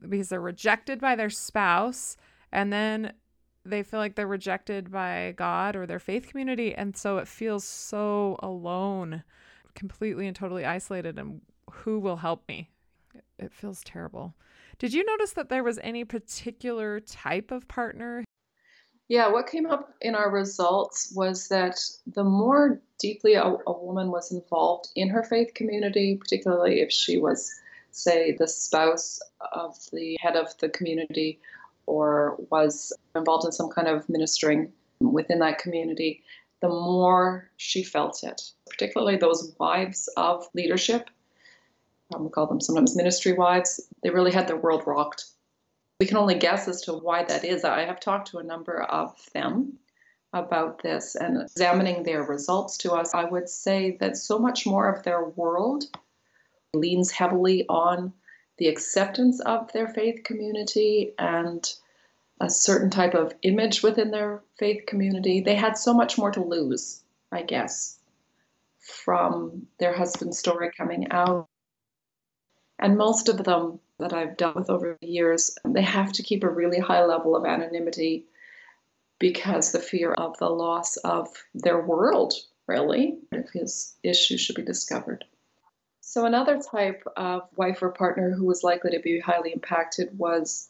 because 0.08 0.28
they're 0.28 0.40
rejected 0.40 1.00
by 1.00 1.16
their 1.16 1.30
spouse 1.30 2.16
and 2.52 2.72
then 2.72 3.12
they 3.64 3.82
feel 3.82 4.00
like 4.00 4.14
they're 4.14 4.26
rejected 4.26 4.90
by 4.90 5.34
God 5.36 5.76
or 5.76 5.86
their 5.86 5.98
faith 5.98 6.28
community 6.28 6.74
and 6.74 6.96
so 6.96 7.18
it 7.18 7.28
feels 7.28 7.64
so 7.64 8.36
alone 8.42 9.22
completely 9.74 10.26
and 10.26 10.34
totally 10.34 10.64
isolated 10.64 11.18
and 11.18 11.40
who 11.70 11.98
will 11.98 12.16
help 12.16 12.46
me? 12.48 12.70
It 13.38 13.52
feels 13.52 13.82
terrible. 13.84 14.34
Did 14.78 14.92
you 14.92 15.04
notice 15.04 15.32
that 15.32 15.48
there 15.48 15.64
was 15.64 15.78
any 15.82 16.04
particular 16.04 17.00
type 17.00 17.50
of 17.50 17.68
partner? 17.68 18.24
Yeah, 19.08 19.28
what 19.28 19.48
came 19.48 19.66
up 19.66 19.92
in 20.00 20.14
our 20.14 20.30
results 20.30 21.12
was 21.14 21.48
that 21.48 21.80
the 22.06 22.22
more 22.22 22.80
deeply 22.98 23.34
a, 23.34 23.42
a, 23.42 23.72
woman 23.72 24.10
was 24.10 24.30
involved 24.30 24.88
in 24.94 25.08
her 25.08 25.24
faith 25.24 25.52
community, 25.54 26.16
particularly 26.16 26.80
if 26.80 26.92
she 26.92 27.18
was, 27.18 27.52
say, 27.90 28.36
the 28.38 28.46
spouse 28.46 29.18
of 29.52 29.76
the 29.92 30.16
head 30.20 30.36
of 30.36 30.56
the 30.58 30.68
community 30.68 31.40
or 31.90 32.36
was 32.50 32.92
involved 33.14 33.44
in 33.44 33.52
some 33.52 33.70
kind 33.70 33.88
of 33.88 34.08
ministering 34.08 34.72
within 35.00 35.40
that 35.40 35.58
community, 35.58 36.22
the 36.60 36.68
more 36.68 37.50
she 37.56 37.82
felt 37.82 38.22
it, 38.22 38.42
particularly 38.68 39.16
those 39.16 39.54
wives 39.58 40.08
of 40.16 40.46
leadership. 40.54 41.10
Um, 42.14 42.24
we 42.24 42.30
call 42.30 42.46
them 42.46 42.60
sometimes 42.60 42.96
ministry 42.96 43.32
wives. 43.32 43.80
They 44.02 44.10
really 44.10 44.32
had 44.32 44.48
their 44.48 44.56
world 44.56 44.82
rocked 44.86 45.24
we 46.00 46.06
can 46.06 46.16
only 46.16 46.34
guess 46.34 46.66
as 46.66 46.80
to 46.82 46.94
why 46.94 47.24
that 47.24 47.44
is. 47.44 47.62
I 47.62 47.84
have 47.84 48.00
talked 48.00 48.30
to 48.30 48.38
a 48.38 48.42
number 48.42 48.82
of 48.82 49.14
them 49.34 49.78
about 50.32 50.82
this 50.82 51.14
and 51.14 51.42
examining 51.42 52.02
their 52.02 52.22
results 52.22 52.78
to 52.78 52.92
us. 52.92 53.14
I 53.14 53.24
would 53.24 53.48
say 53.48 53.98
that 54.00 54.16
so 54.16 54.38
much 54.38 54.66
more 54.66 54.88
of 54.88 55.02
their 55.02 55.22
world 55.22 55.84
leans 56.72 57.10
heavily 57.10 57.66
on 57.68 58.14
the 58.56 58.68
acceptance 58.68 59.40
of 59.40 59.70
their 59.72 59.88
faith 59.88 60.24
community 60.24 61.12
and 61.18 61.70
a 62.40 62.48
certain 62.48 62.90
type 62.90 63.14
of 63.14 63.34
image 63.42 63.82
within 63.82 64.10
their 64.10 64.42
faith 64.58 64.86
community. 64.86 65.40
They 65.40 65.54
had 65.54 65.76
so 65.76 65.92
much 65.92 66.16
more 66.16 66.30
to 66.30 66.42
lose, 66.42 67.02
I 67.30 67.42
guess, 67.42 67.98
from 68.78 69.66
their 69.78 69.92
husband's 69.92 70.38
story 70.38 70.70
coming 70.76 71.10
out. 71.10 71.48
And 72.78 72.96
most 72.96 73.28
of 73.28 73.44
them 73.44 73.78
that 73.98 74.14
I've 74.14 74.38
dealt 74.38 74.56
with 74.56 74.70
over 74.70 74.96
the 74.98 75.06
years, 75.06 75.54
they 75.64 75.82
have 75.82 76.12
to 76.12 76.22
keep 76.22 76.42
a 76.42 76.48
really 76.48 76.78
high 76.78 77.04
level 77.04 77.36
of 77.36 77.44
anonymity 77.44 78.24
because 79.18 79.70
the 79.70 79.78
fear 79.78 80.14
of 80.14 80.38
the 80.38 80.48
loss 80.48 80.96
of 80.96 81.28
their 81.54 81.78
world, 81.78 82.32
really, 82.66 83.18
if 83.32 83.50
his 83.50 83.96
issue 84.02 84.38
should 84.38 84.56
be 84.56 84.62
discovered. 84.62 85.26
So, 86.00 86.24
another 86.24 86.58
type 86.58 87.04
of 87.18 87.42
wife 87.54 87.82
or 87.82 87.90
partner 87.90 88.30
who 88.30 88.46
was 88.46 88.64
likely 88.64 88.92
to 88.92 89.00
be 89.00 89.20
highly 89.20 89.52
impacted 89.52 90.18
was 90.18 90.69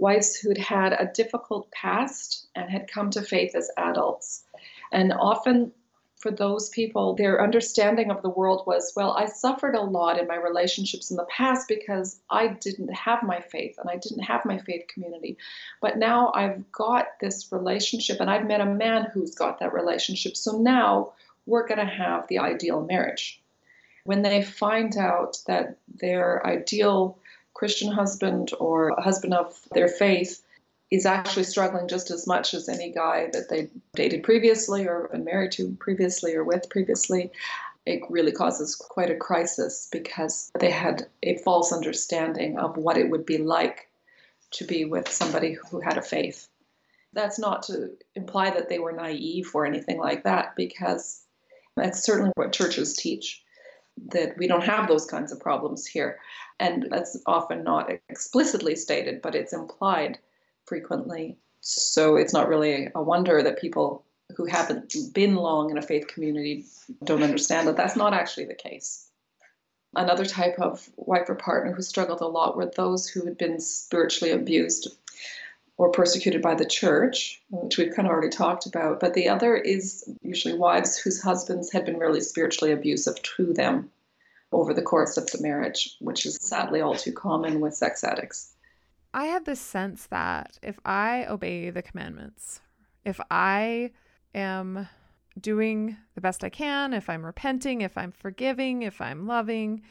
wives 0.00 0.34
who'd 0.36 0.58
had 0.58 0.92
a 0.92 1.10
difficult 1.12 1.70
past 1.70 2.46
and 2.54 2.70
had 2.70 2.90
come 2.90 3.10
to 3.10 3.22
faith 3.22 3.54
as 3.54 3.70
adults. 3.76 4.42
And 4.90 5.12
often 5.12 5.72
for 6.16 6.30
those 6.30 6.68
people, 6.68 7.14
their 7.14 7.42
understanding 7.42 8.10
of 8.10 8.20
the 8.20 8.28
world 8.28 8.64
was, 8.66 8.92
well, 8.94 9.12
I 9.12 9.26
suffered 9.26 9.74
a 9.74 9.80
lot 9.80 10.18
in 10.18 10.26
my 10.26 10.36
relationships 10.36 11.10
in 11.10 11.16
the 11.16 11.24
past 11.24 11.66
because 11.66 12.20
I 12.28 12.48
didn't 12.48 12.92
have 12.92 13.22
my 13.22 13.40
faith 13.40 13.76
and 13.78 13.88
I 13.88 13.96
didn't 13.96 14.24
have 14.24 14.44
my 14.44 14.58
faith 14.58 14.86
community. 14.92 15.38
But 15.80 15.96
now 15.96 16.30
I've 16.34 16.70
got 16.72 17.18
this 17.20 17.50
relationship 17.50 18.20
and 18.20 18.30
I've 18.30 18.46
met 18.46 18.60
a 18.60 18.66
man 18.66 19.06
who's 19.12 19.34
got 19.34 19.60
that 19.60 19.72
relationship. 19.72 20.36
So 20.36 20.58
now 20.58 21.12
we're 21.46 21.66
going 21.66 21.80
to 21.80 21.92
have 21.92 22.28
the 22.28 22.38
ideal 22.38 22.84
marriage. 22.84 23.40
When 24.04 24.20
they 24.20 24.42
find 24.42 24.96
out 24.96 25.38
that 25.46 25.76
their 25.88 26.46
ideal 26.46 27.18
Christian 27.54 27.92
husband 27.92 28.52
or 28.58 28.94
husband 29.00 29.34
of 29.34 29.58
their 29.72 29.88
faith 29.88 30.42
is 30.90 31.06
actually 31.06 31.44
struggling 31.44 31.88
just 31.88 32.10
as 32.10 32.26
much 32.26 32.52
as 32.54 32.68
any 32.68 32.90
guy 32.90 33.28
that 33.32 33.48
they 33.48 33.68
dated 33.94 34.22
previously 34.22 34.88
or 34.88 35.08
been 35.08 35.24
married 35.24 35.52
to 35.52 35.70
previously 35.78 36.34
or 36.34 36.42
with 36.42 36.68
previously. 36.68 37.30
it 37.86 38.02
really 38.10 38.32
causes 38.32 38.74
quite 38.74 39.10
a 39.10 39.16
crisis 39.16 39.88
because 39.90 40.50
they 40.58 40.70
had 40.70 41.06
a 41.22 41.36
false 41.38 41.72
understanding 41.72 42.58
of 42.58 42.76
what 42.76 42.96
it 42.98 43.08
would 43.08 43.24
be 43.24 43.38
like 43.38 43.88
to 44.50 44.64
be 44.64 44.84
with 44.84 45.08
somebody 45.08 45.56
who 45.70 45.80
had 45.80 45.96
a 45.96 46.02
faith. 46.02 46.48
That's 47.12 47.38
not 47.38 47.64
to 47.64 47.90
imply 48.14 48.50
that 48.50 48.68
they 48.68 48.78
were 48.78 48.92
naive 48.92 49.50
or 49.54 49.66
anything 49.66 49.98
like 49.98 50.24
that, 50.24 50.54
because 50.56 51.22
that's 51.76 52.02
certainly 52.02 52.32
what 52.34 52.52
churches 52.52 52.96
teach 52.96 53.42
that 54.08 54.36
we 54.38 54.46
don't 54.46 54.64
have 54.64 54.88
those 54.88 55.06
kinds 55.06 55.32
of 55.32 55.40
problems 55.40 55.86
here. 55.86 56.18
And 56.60 56.88
that's 56.90 57.16
often 57.24 57.64
not 57.64 57.90
explicitly 58.10 58.76
stated, 58.76 59.22
but 59.22 59.34
it's 59.34 59.54
implied 59.54 60.18
frequently. 60.66 61.38
So 61.62 62.16
it's 62.16 62.34
not 62.34 62.48
really 62.48 62.90
a 62.94 63.02
wonder 63.02 63.42
that 63.42 63.58
people 63.58 64.04
who 64.36 64.44
haven't 64.44 64.94
been 65.14 65.36
long 65.36 65.70
in 65.70 65.78
a 65.78 65.82
faith 65.82 66.06
community 66.06 66.66
don't 67.02 67.22
understand 67.22 67.66
that 67.66 67.78
that's 67.78 67.96
not 67.96 68.12
actually 68.12 68.44
the 68.44 68.54
case. 68.54 69.08
Another 69.96 70.26
type 70.26 70.58
of 70.58 70.88
wife 70.96 71.28
or 71.30 71.34
partner 71.34 71.72
who 71.72 71.82
struggled 71.82 72.20
a 72.20 72.26
lot 72.26 72.56
were 72.56 72.70
those 72.76 73.08
who 73.08 73.24
had 73.24 73.38
been 73.38 73.58
spiritually 73.58 74.32
abused 74.32 74.94
or 75.78 75.90
persecuted 75.90 76.42
by 76.42 76.54
the 76.54 76.66
church, 76.66 77.40
which 77.48 77.78
we've 77.78 77.96
kind 77.96 78.06
of 78.06 78.12
already 78.12 78.28
talked 78.28 78.66
about. 78.66 79.00
But 79.00 79.14
the 79.14 79.30
other 79.30 79.56
is 79.56 80.08
usually 80.20 80.54
wives 80.54 80.98
whose 80.98 81.22
husbands 81.22 81.72
had 81.72 81.86
been 81.86 81.98
really 81.98 82.20
spiritually 82.20 82.70
abusive 82.70 83.20
to 83.22 83.54
them 83.54 83.90
over 84.52 84.74
the 84.74 84.82
course 84.82 85.16
of 85.16 85.26
the 85.30 85.40
marriage, 85.40 85.96
which 86.00 86.26
is 86.26 86.36
sadly 86.40 86.80
all 86.80 86.94
too 86.94 87.12
common 87.12 87.60
with 87.60 87.74
sex 87.74 88.02
addicts. 88.02 88.54
I 89.12 89.26
have 89.26 89.44
this 89.44 89.60
sense 89.60 90.06
that 90.06 90.58
if 90.62 90.78
I 90.84 91.26
obey 91.28 91.70
the 91.70 91.82
commandments, 91.82 92.60
if 93.04 93.20
I 93.30 93.90
am 94.34 94.88
doing 95.40 95.96
the 96.14 96.20
best 96.20 96.44
I 96.44 96.48
can, 96.48 96.92
if 96.92 97.08
I'm 97.08 97.24
repenting, 97.24 97.80
if 97.80 97.96
I'm 97.96 98.12
forgiving, 98.12 98.82
if 98.82 99.00
I'm 99.00 99.26
loving, 99.26 99.82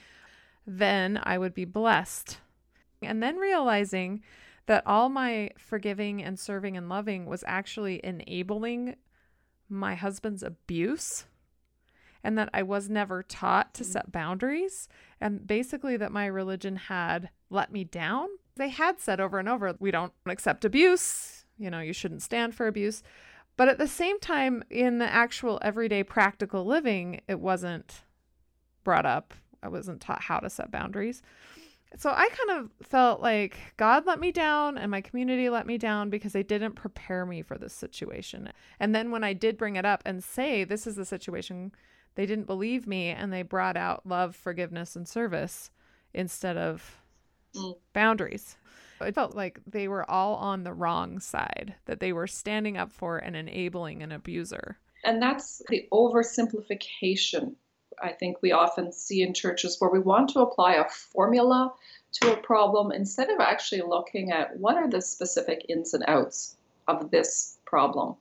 then 0.65 1.19
I 1.23 1.37
would 1.37 1.53
be 1.53 1.65
blessed. 1.65 2.39
And 3.01 3.23
then 3.23 3.37
realizing 3.37 4.21
that 4.67 4.85
all 4.85 5.09
my 5.09 5.49
forgiving 5.57 6.23
and 6.23 6.39
serving 6.39 6.77
and 6.77 6.89
loving 6.89 7.25
was 7.25 7.43
actually 7.47 7.99
enabling 8.03 8.95
my 9.67 9.95
husband's 9.95 10.43
abuse 10.43 11.25
and 12.23 12.37
that 12.37 12.49
I 12.53 12.63
was 12.63 12.89
never 12.89 13.23
taught 13.23 13.73
to 13.75 13.83
mm. 13.83 13.87
set 13.87 14.11
boundaries 14.11 14.87
and 15.21 15.45
basically 15.45 15.97
that 15.97 16.11
my 16.11 16.25
religion 16.25 16.75
had 16.75 17.29
let 17.49 17.71
me 17.71 17.83
down. 17.83 18.27
They 18.55 18.69
had 18.69 18.99
said 18.99 19.19
over 19.19 19.39
and 19.39 19.49
over, 19.49 19.75
we 19.79 19.91
don't 19.91 20.13
accept 20.25 20.65
abuse, 20.65 21.45
you 21.57 21.69
know, 21.69 21.79
you 21.79 21.93
shouldn't 21.93 22.21
stand 22.21 22.55
for 22.55 22.67
abuse. 22.67 23.03
But 23.57 23.67
at 23.67 23.77
the 23.77 23.87
same 23.87 24.19
time, 24.19 24.63
in 24.69 24.99
the 24.99 25.11
actual 25.11 25.59
everyday 25.61 26.03
practical 26.03 26.65
living, 26.65 27.21
it 27.27 27.39
wasn't 27.39 28.03
brought 28.85 29.05
up. 29.05 29.33
I 29.61 29.67
wasn't 29.67 29.99
taught 29.99 30.21
how 30.21 30.39
to 30.39 30.49
set 30.49 30.71
boundaries. 30.71 31.21
So 31.97 32.11
I 32.11 32.29
kind 32.29 32.59
of 32.59 32.87
felt 32.87 33.19
like 33.19 33.57
God 33.75 34.05
let 34.05 34.19
me 34.19 34.31
down 34.31 34.77
and 34.77 34.91
my 34.91 35.01
community 35.01 35.49
let 35.49 35.65
me 35.65 35.77
down 35.77 36.09
because 36.09 36.33
they 36.33 36.43
didn't 36.43 36.73
prepare 36.73 37.25
me 37.25 37.41
for 37.41 37.57
this 37.57 37.73
situation. 37.73 38.51
And 38.79 38.93
then 38.93 39.11
when 39.11 39.23
I 39.23 39.33
did 39.33 39.57
bring 39.57 39.75
it 39.75 39.85
up 39.85 40.03
and 40.05 40.23
say, 40.23 40.63
this 40.63 40.85
is 40.85 40.95
the 40.95 41.05
situation, 41.05 41.71
they 42.15 42.25
didn't 42.25 42.47
believe 42.47 42.87
me 42.87 43.07
and 43.09 43.31
they 43.31 43.41
brought 43.41 43.77
out 43.77 44.05
love, 44.05 44.35
forgiveness, 44.35 44.95
and 44.95 45.07
service 45.07 45.71
instead 46.13 46.57
of 46.57 47.01
mm. 47.55 47.75
boundaries. 47.93 48.57
It 49.01 49.15
felt 49.15 49.35
like 49.35 49.61
they 49.65 49.87
were 49.87 50.09
all 50.09 50.35
on 50.35 50.63
the 50.63 50.73
wrong 50.73 51.19
side, 51.19 51.75
that 51.85 52.01
they 52.01 52.11
were 52.11 52.27
standing 52.27 52.75
up 52.75 52.91
for 52.91 53.17
and 53.17 53.35
enabling 53.35 54.03
an 54.03 54.11
abuser. 54.11 54.77
And 55.05 55.21
that's 55.21 55.61
the 55.69 55.87
oversimplification 55.93 57.55
I 58.01 58.13
think 58.13 58.41
we 58.41 58.51
often 58.51 58.91
see 58.91 59.21
in 59.21 59.33
churches 59.33 59.79
where 59.79 59.89
we 59.89 59.99
want 59.99 60.29
to 60.31 60.39
apply 60.39 60.75
a 60.75 60.89
formula 60.89 61.73
to 62.13 62.33
a 62.33 62.37
problem 62.37 62.91
instead 62.91 63.29
of 63.29 63.39
actually 63.39 63.81
looking 63.81 64.31
at 64.31 64.57
what 64.57 64.75
are 64.75 64.89
the 64.89 65.01
specific 65.01 65.65
ins 65.69 65.93
and 65.93 66.03
outs 66.07 66.55
of 66.87 67.11
this 67.11 67.57
problem. 67.65 68.15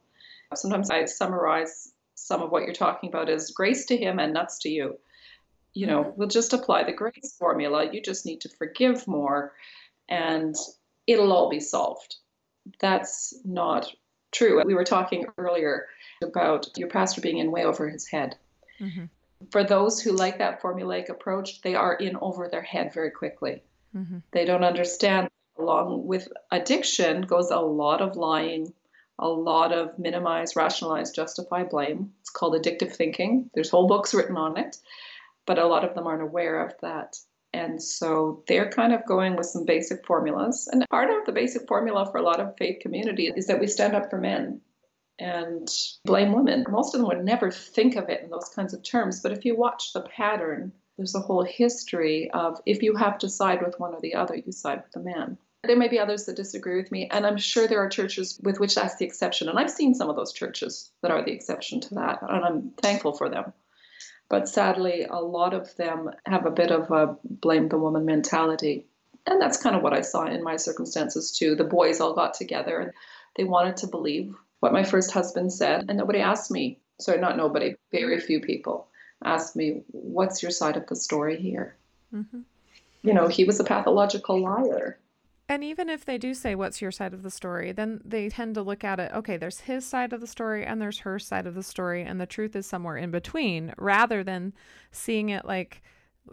Sometimes 0.55 0.91
I 0.91 1.05
summarize 1.05 1.93
some 2.19 2.43
of 2.43 2.51
what 2.51 2.65
you're 2.65 2.75
talking 2.75 3.09
about 3.09 3.29
is 3.29 3.51
grace 3.51 3.87
to 3.87 3.97
him 3.97 4.19
and 4.19 4.33
nuts 4.33 4.59
to 4.61 4.69
you. 4.69 4.99
You 5.75 5.87
know, 5.87 6.05
mm-hmm. 6.05 6.19
we'll 6.19 6.29
just 6.29 6.53
apply 6.53 6.85
the 6.85 6.93
grace 6.93 7.35
formula. 7.39 7.91
You 7.91 8.03
just 8.03 8.27
need 8.27 8.41
to 8.43 8.49
forgive 8.49 9.07
more 9.07 9.53
and 10.09 10.55
it'll 11.07 11.33
all 11.33 11.49
be 11.49 11.61
solved. 11.61 12.17
That's 12.81 13.35
not 13.45 13.93
true. 14.33 14.63
We 14.65 14.75
were 14.75 14.85
talking 14.85 15.27
earlier 15.39 15.87
about 16.23 16.67
your 16.77 16.89
pastor 16.89 17.21
being 17.21 17.39
in 17.39 17.51
way 17.51 17.65
over 17.65 17.89
his 17.89 18.07
head. 18.07 18.37
Mm-hmm. 18.81 19.05
For 19.51 19.63
those 19.63 20.01
who 20.01 20.13
like 20.13 20.39
that 20.39 20.61
formulaic 20.61 21.09
approach, 21.09 21.63
they 21.63 21.75
are 21.75 21.95
in 21.95 22.17
over 22.17 22.49
their 22.49 22.63
head 22.63 22.93
very 22.93 23.11
quickly. 23.11 23.63
Mm-hmm. 23.97 24.19
They 24.33 24.45
don't 24.45 24.65
understand. 24.65 25.31
Along 25.59 26.07
with 26.07 26.29
addiction 26.53 27.23
goes 27.23 27.51
a 27.51 27.59
lot 27.59 28.01
of 28.01 28.17
lying, 28.17 28.73
a 29.19 29.29
lot 29.29 29.73
of 29.73 29.99
minimize, 29.99 30.57
rationalize, 30.57 31.11
justify, 31.11 31.65
blame. 31.65 32.13
It's 32.21 32.31
called 32.31 32.55
addictive 32.55 32.95
thinking. 32.95 33.51
There's 33.55 33.71
whole 33.71 33.89
books 33.89 34.15
written 34.15 34.37
on 34.37 34.57
it, 34.57 34.77
but 35.47 35.59
a 35.59 35.67
lot 35.67 35.85
of 35.85 35.95
them 35.95 36.07
aren't 36.07 36.23
aware 36.23 36.65
of 36.65 36.75
that. 36.83 37.17
And 37.53 37.83
so 37.83 38.45
they're 38.47 38.71
kind 38.71 38.93
of 38.93 39.07
going 39.07 39.37
with 39.37 39.47
some 39.47 39.65
basic 39.65 40.07
formulas. 40.07 40.69
And 40.71 40.85
part 40.91 41.11
of 41.11 41.25
the 41.25 41.33
basic 41.33 41.67
formula 41.67 42.09
for 42.11 42.19
a 42.19 42.23
lot 42.23 42.41
of 42.41 42.57
faith 42.59 42.81
community 42.81 43.33
is 43.35 43.47
that 43.47 43.59
we 43.59 43.67
stand 43.67 43.97
up 43.97 44.11
for 44.11 44.19
men 44.19 44.61
and 45.19 45.69
blame 46.05 46.33
women. 46.33 46.65
Most 46.69 46.95
of 46.95 47.01
them 47.01 47.09
would 47.09 47.25
never 47.25 47.51
think 47.51 47.97
of 47.97 48.09
it 48.09 48.23
in 48.23 48.31
those 48.31 48.51
kinds 48.55 48.75
of 48.75 48.83
terms. 48.83 49.21
But 49.21 49.33
if 49.33 49.45
you 49.45 49.57
watch 49.57 49.93
the 49.93 50.03
pattern, 50.03 50.73
there's 50.97 51.15
a 51.15 51.21
whole 51.21 51.45
history 51.45 52.31
of 52.33 52.61
if 52.67 52.83
you 52.83 52.95
have 52.97 53.19
to 53.19 53.29
side 53.29 53.63
with 53.65 53.79
one 53.81 53.95
or 53.95 54.01
the 54.01 54.15
other, 54.15 54.37
you 54.37 54.53
side 54.53 54.83
with 54.83 54.93
the 54.93 55.01
man. 55.01 55.39
There 55.65 55.77
may 55.77 55.89
be 55.89 55.99
others 55.99 56.25
that 56.27 56.37
disagree 56.37 56.77
with 56.77 56.93
me, 56.93 57.09
and 57.11 57.27
I'm 57.27 57.37
sure 57.37 57.67
there 57.67 57.81
are 57.83 57.89
churches 57.89 58.41
with 58.43 58.61
which 58.61 58.77
that's 58.77 58.97
the 58.97 59.05
exception. 59.05 59.49
And 59.49 59.59
I've 59.59 59.71
seen 59.71 59.95
some 59.95 60.09
of 60.09 60.17
those 60.17 60.33
churches 60.33 60.91
that 61.03 61.11
are 61.11 61.25
the 61.25 61.33
exception 61.33 61.81
to 61.81 61.95
that, 61.97 62.23
and 62.23 62.45
I'm 62.45 62.71
thankful 62.81 63.13
for 63.13 63.29
them. 63.29 63.53
But 64.29 64.49
sadly, 64.49 65.05
a 65.05 65.21
lot 65.21 65.55
of 65.55 65.75
them 65.77 66.11
have 66.27 66.47
a 66.47 66.51
bit 66.51 66.71
of 66.71 66.91
a 66.91 67.17
blame 67.25 67.69
the 67.69 67.79
woman 67.79 68.05
mentality. 68.05 68.87
And 69.27 69.41
that's 69.41 69.61
kind 69.61 69.75
of 69.75 69.83
what 69.83 69.95
I 69.95 70.03
saw 70.03 70.27
in 70.27 70.45
my 70.45 70.57
circumstances 70.57 71.37
too. 71.37 71.55
The 71.55 71.65
boys 71.65 72.01
all 72.01 72.15
got 72.15 72.35
together 72.35 72.79
and 72.79 72.93
they 73.37 73.45
wanted 73.45 73.79
to 73.79 73.87
believe 73.87 74.35
what 74.61 74.73
my 74.73 74.85
first 74.85 75.11
husband 75.13 75.53
said, 75.53 75.87
and 75.89 75.99
nobody 75.99 76.21
asked 76.21 76.51
me. 76.51 76.79
Sorry, 77.01 77.19
not 77.19 77.37
nobody, 77.37 77.77
very 77.93 78.21
few 78.21 78.41
people 78.41 78.89
asked 79.25 79.57
me, 79.57 79.83
What's 79.93 80.43
your 80.43 80.51
side 80.51 80.77
of 80.77 80.87
the 80.87 80.97
story 80.97 81.37
here? 81.37 81.77
Mm-hmm. 82.13 82.41
You 83.03 83.15
know, 83.15 83.29
he 83.29 83.45
was 83.45 83.61
a 83.61 83.65
pathological 83.65 84.41
liar. 84.41 84.99
And 85.49 85.65
even 85.65 85.89
if 85.89 86.05
they 86.05 86.19
do 86.19 86.35
say, 86.35 86.55
What's 86.55 86.83
your 86.83 86.91
side 86.91 87.15
of 87.15 87.23
the 87.23 87.31
story? 87.31 87.73
then 87.73 88.01
they 88.05 88.29
tend 88.29 88.55
to 88.55 88.63
look 88.63 88.85
at 88.85 89.01
it, 89.01 89.11
okay, 89.15 89.37
there's 89.37 89.61
his 89.61 89.87
side 89.87 90.13
of 90.13 90.21
the 90.21 90.27
story 90.27 90.65
and 90.65 90.81
there's 90.81 91.01
her 91.01 91.19
side 91.19 91.47
of 91.47 91.55
the 91.55 91.63
story, 91.63 92.03
and 92.03 92.21
the 92.21 92.27
truth 92.27 92.55
is 92.55 92.67
somewhere 92.67 92.97
in 92.97 93.11
between, 93.11 93.73
rather 93.79 94.23
than 94.23 94.53
seeing 94.93 95.31
it 95.31 95.45
like 95.45 95.83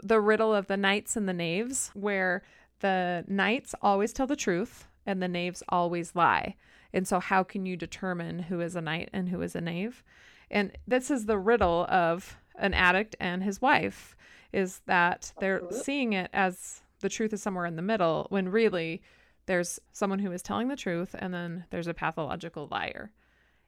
the 0.03 0.19
riddle 0.19 0.53
of 0.53 0.67
the 0.67 0.77
knights 0.77 1.15
and 1.15 1.29
the 1.29 1.33
knaves, 1.33 1.91
where 1.93 2.43
the 2.81 3.23
knights 3.27 3.73
always 3.81 4.11
tell 4.11 4.27
the 4.27 4.35
truth 4.35 4.87
and 5.05 5.21
the 5.21 5.27
knaves 5.27 5.63
always 5.69 6.15
lie. 6.15 6.55
And 6.93 7.07
so, 7.07 7.19
how 7.19 7.43
can 7.43 7.65
you 7.65 7.77
determine 7.77 8.39
who 8.39 8.59
is 8.59 8.75
a 8.75 8.81
knight 8.81 9.09
and 9.13 9.29
who 9.29 9.41
is 9.41 9.55
a 9.55 9.61
knave? 9.61 10.03
And 10.51 10.77
this 10.87 11.09
is 11.09 11.25
the 11.25 11.37
riddle 11.37 11.85
of 11.89 12.37
an 12.57 12.73
addict 12.73 13.15
and 13.19 13.43
his 13.43 13.61
wife 13.61 14.15
is 14.53 14.81
that 14.85 15.33
they're 15.39 15.61
seeing 15.71 16.13
it 16.13 16.29
as 16.31 16.81
the 16.99 17.09
truth 17.09 17.33
is 17.33 17.41
somewhere 17.41 17.65
in 17.65 17.75
the 17.75 17.81
middle 17.81 18.27
when 18.29 18.49
really 18.49 19.01
there's 19.45 19.79
someone 19.91 20.19
who 20.19 20.31
is 20.31 20.41
telling 20.41 20.67
the 20.67 20.75
truth 20.75 21.15
and 21.17 21.33
then 21.33 21.65
there's 21.69 21.87
a 21.87 21.93
pathological 21.93 22.67
liar. 22.69 23.11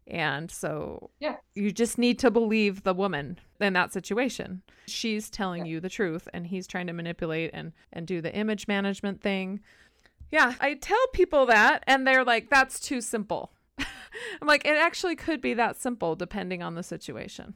And 0.08 0.50
so 0.50 1.10
yeah. 1.20 1.36
you 1.54 1.72
just 1.72 1.98
need 1.98 2.18
to 2.20 2.32
believe 2.32 2.84
the 2.84 2.94
woman 2.94 3.40
in 3.60 3.74
that 3.74 3.92
situation. 3.92 4.62
She's 4.88 5.30
telling 5.30 5.66
yeah. 5.66 5.74
you 5.74 5.80
the 5.80 5.90
truth 5.90 6.30
and 6.34 6.48
he's 6.48 6.66
trying 6.66 6.88
to 6.88 6.94
manipulate 6.94 7.52
and 7.54 7.74
and 7.92 8.08
do 8.08 8.22
the 8.22 8.34
image 8.34 8.68
management 8.68 9.22
thing. 9.22 9.60
Yeah, 10.32 10.56
I 10.60 10.76
tell 10.76 11.08
people 11.14 11.46
that 11.48 11.84
and 11.88 12.08
they're 12.08 12.24
like 12.24 12.50
that's 12.50 12.80
too 12.80 13.02
simple. 13.02 13.52
I'm 13.80 14.48
like 14.48 14.66
it 14.66 14.78
actually 14.78 15.18
could 15.18 15.42
be 15.42 15.54
that 15.56 15.76
simple 15.76 16.16
depending 16.16 16.64
on 16.64 16.76
the 16.76 16.84
situation 16.84 17.56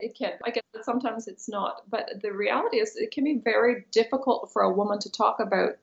it 0.00 0.16
can. 0.16 0.32
I 0.44 0.50
guess 0.50 0.62
sometimes 0.82 1.28
it's 1.28 1.48
not. 1.48 1.82
But 1.88 2.22
the 2.22 2.32
reality 2.32 2.78
is, 2.78 2.96
it 2.96 3.10
can 3.10 3.24
be 3.24 3.40
very 3.42 3.86
difficult 3.90 4.50
for 4.52 4.62
a 4.62 4.72
woman 4.72 4.98
to 5.00 5.10
talk 5.10 5.40
about 5.40 5.76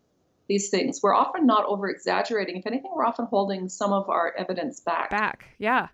these 0.48 0.70
things. 0.70 1.02
We're 1.02 1.16
often 1.16 1.46
not 1.46 1.66
over 1.66 1.90
exaggerating. 1.90 2.58
If 2.58 2.68
anything, 2.68 2.92
we're 2.94 3.06
often 3.06 3.26
holding 3.26 3.70
some 3.70 3.94
of 3.94 4.10
our 4.10 4.34
evidence 4.38 4.80
back. 4.80 5.10
Back, 5.10 5.46
yeah. 5.60 5.88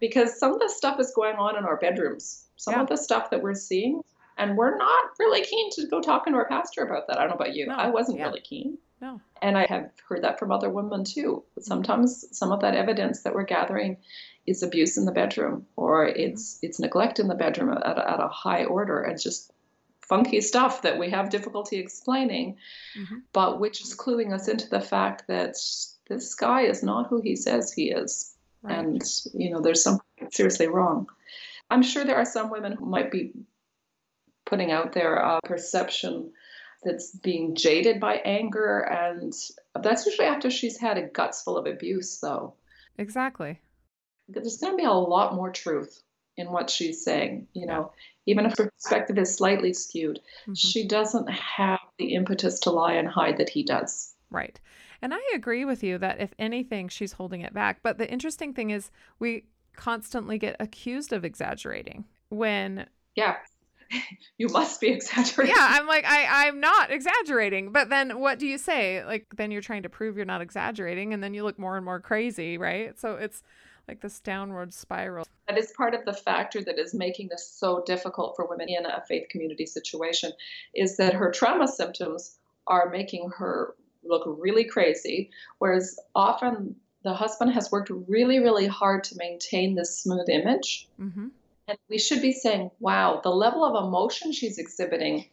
Because 0.00 0.38
some 0.38 0.52
of 0.52 0.60
the 0.60 0.68
stuff 0.68 0.98
is 1.00 1.12
going 1.14 1.36
on 1.36 1.56
in 1.56 1.64
our 1.64 1.76
bedrooms. 1.76 2.46
Some 2.56 2.74
yeah. 2.74 2.82
of 2.82 2.88
the 2.88 2.96
stuff 2.96 3.30
that 3.30 3.42
we're 3.42 3.54
seeing, 3.54 4.02
and 4.38 4.56
we're 4.56 4.76
not 4.76 5.10
really 5.18 5.42
keen 5.42 5.70
to 5.72 5.86
go 5.86 6.00
talking 6.00 6.32
to 6.32 6.38
our 6.38 6.48
pastor 6.48 6.82
about 6.82 7.08
that. 7.08 7.18
I 7.18 7.22
don't 7.22 7.30
know 7.30 7.36
about 7.36 7.54
you. 7.54 7.66
No. 7.66 7.74
I 7.74 7.90
wasn't 7.90 8.18
yeah. 8.18 8.26
really 8.26 8.40
keen. 8.40 8.78
No. 9.00 9.20
And 9.42 9.58
I 9.58 9.66
have 9.66 9.90
heard 10.08 10.22
that 10.22 10.38
from 10.38 10.50
other 10.50 10.70
women 10.70 11.04
too. 11.04 11.44
Mm-hmm. 11.50 11.62
Sometimes 11.62 12.24
some 12.36 12.52
of 12.52 12.60
that 12.62 12.74
evidence 12.74 13.22
that 13.22 13.34
we're 13.34 13.44
gathering 13.44 13.98
is 14.46 14.62
abuse 14.62 14.96
in 14.96 15.04
the 15.06 15.12
bedroom 15.12 15.66
or 15.76 16.06
it's 16.06 16.58
it's 16.62 16.78
neglect 16.80 17.18
in 17.18 17.28
the 17.28 17.34
bedroom 17.34 17.70
at, 17.72 17.82
a- 17.98 18.10
at 18.10 18.20
a 18.20 18.28
high 18.28 18.64
order 18.64 19.00
and 19.02 19.20
just 19.20 19.52
funky 20.02 20.40
stuff 20.40 20.82
that 20.82 20.98
we 20.98 21.08
have 21.08 21.30
difficulty 21.30 21.78
explaining, 21.78 22.56
Mhm. 22.98 23.22
but 23.32 23.58
which 23.58 23.80
is 23.80 23.96
cluing 23.96 24.34
us 24.34 24.48
into 24.48 24.68
the 24.68 24.80
fact 24.80 25.26
that 25.28 25.54
this 26.08 26.34
guy 26.34 26.62
is 26.62 26.82
not 26.82 27.06
who 27.08 27.22
he 27.22 27.36
says 27.36 27.72
he 27.72 27.90
is 27.90 28.36
Right. 28.62 28.78
and 28.78 29.02
you 29.32 29.50
know 29.50 29.60
there's 29.60 29.82
something 29.82 30.28
seriously 30.30 30.68
wrong 30.68 31.06
i'm 31.70 31.82
sure 31.82 32.04
there 32.04 32.16
are 32.16 32.24
some 32.36 32.50
women 32.50 32.72
who 32.72 32.86
might 32.86 33.10
be 33.10 33.32
putting 34.46 34.70
out 34.72 34.92
their 34.92 35.16
a 35.16 35.40
perception 35.42 36.32
that's 36.82 37.10
being 37.16 37.54
jaded 37.54 37.98
by 38.00 38.16
anger 38.24 38.80
and 38.80 39.32
that's 39.82 40.04
usually 40.06 40.26
after 40.28 40.50
she's 40.50 40.78
had 40.78 40.98
a 40.98 41.02
guts 41.08 41.42
full 41.42 41.56
of 41.56 41.66
abuse 41.66 42.20
though 42.20 42.54
exactly. 42.98 43.60
There's 44.28 44.58
going 44.58 44.72
to 44.72 44.76
be 44.76 44.84
a 44.84 44.92
lot 44.92 45.34
more 45.34 45.50
truth 45.50 46.02
in 46.36 46.50
what 46.50 46.70
she's 46.70 47.04
saying 47.04 47.46
you 47.52 47.66
know 47.66 47.92
even 48.26 48.46
if 48.46 48.56
her 48.58 48.70
perspective 48.70 49.18
is 49.18 49.34
slightly 49.34 49.72
skewed 49.72 50.18
Mhm. 50.48 50.56
she 50.56 50.86
doesn't 50.86 51.28
have 51.30 51.80
the 51.98 52.14
impetus 52.14 52.60
to 52.60 52.70
lie 52.70 52.94
and 52.94 53.08
hide 53.08 53.38
that 53.38 53.50
he 53.50 53.62
does 53.62 54.14
Right. 54.30 54.60
And 55.00 55.14
I 55.14 55.20
agree 55.34 55.64
with 55.64 55.84
you 55.84 55.96
that 55.98 56.20
if 56.20 56.34
anything, 56.38 56.88
she's 56.88 57.12
holding 57.12 57.42
it 57.42 57.54
back. 57.54 57.80
But 57.82 57.98
the 57.98 58.10
interesting 58.10 58.52
thing 58.52 58.70
is, 58.70 58.90
we 59.20 59.44
constantly 59.76 60.38
get 60.38 60.56
accused 60.58 61.12
of 61.12 61.24
exaggerating 61.24 62.04
when, 62.30 62.86
yeah 63.14 63.36
you 64.38 64.48
must 64.48 64.80
be 64.80 64.88
exaggerating 64.92 65.54
yeah, 65.54 65.68
I'm 65.70 65.86
like, 65.86 66.04
I, 66.04 66.48
I'm 66.48 66.58
not 66.58 66.90
exaggerating. 66.90 67.70
But 67.70 67.90
then 67.90 68.18
what 68.18 68.38
do 68.38 68.46
you 68.46 68.58
say? 68.58 69.04
Like, 69.04 69.26
then 69.36 69.50
you're 69.52 69.62
trying 69.62 69.82
to 69.84 69.88
prove 69.88 70.16
you're 70.16 70.26
not 70.26 70.40
exaggerating, 70.40 71.12
and 71.12 71.22
then 71.22 71.32
you 71.34 71.44
look 71.44 71.58
more 71.58 71.76
and 71.76 71.84
more 71.84 72.00
crazy, 72.00 72.58
right? 72.58 72.98
So 72.98 73.14
it's 73.14 73.42
like 73.88 74.00
this 74.00 74.20
downward 74.20 74.72
spiral. 74.72 75.26
that 75.48 75.58
is 75.58 75.72
part 75.76 75.94
of 75.94 76.04
the 76.04 76.12
factor 76.12 76.62
that 76.62 76.78
is 76.78 76.94
making 76.94 77.28
this 77.28 77.46
so 77.48 77.82
difficult 77.86 78.34
for 78.36 78.46
women 78.46 78.68
in 78.68 78.86
a 78.86 79.02
faith 79.06 79.28
community 79.30 79.66
situation 79.66 80.32
is 80.74 80.96
that 80.96 81.14
her 81.14 81.30
trauma 81.30 81.68
symptoms 81.68 82.38
are 82.66 82.88
making 82.90 83.30
her 83.36 83.74
look 84.04 84.22
really 84.38 84.64
crazy 84.64 85.30
whereas 85.58 85.98
often 86.14 86.76
the 87.02 87.12
husband 87.14 87.52
has 87.52 87.70
worked 87.70 87.90
really 88.08 88.38
really 88.40 88.66
hard 88.66 89.04
to 89.04 89.16
maintain 89.18 89.74
this 89.74 89.98
smooth 90.00 90.28
image 90.28 90.88
Mm-hmm. 91.00 91.28
and 91.68 91.78
we 91.88 91.98
should 91.98 92.22
be 92.22 92.32
saying 92.32 92.70
wow 92.80 93.20
the 93.22 93.30
level 93.30 93.64
of 93.64 93.84
emotion 93.84 94.32
she's 94.32 94.58
exhibiting 94.58 95.26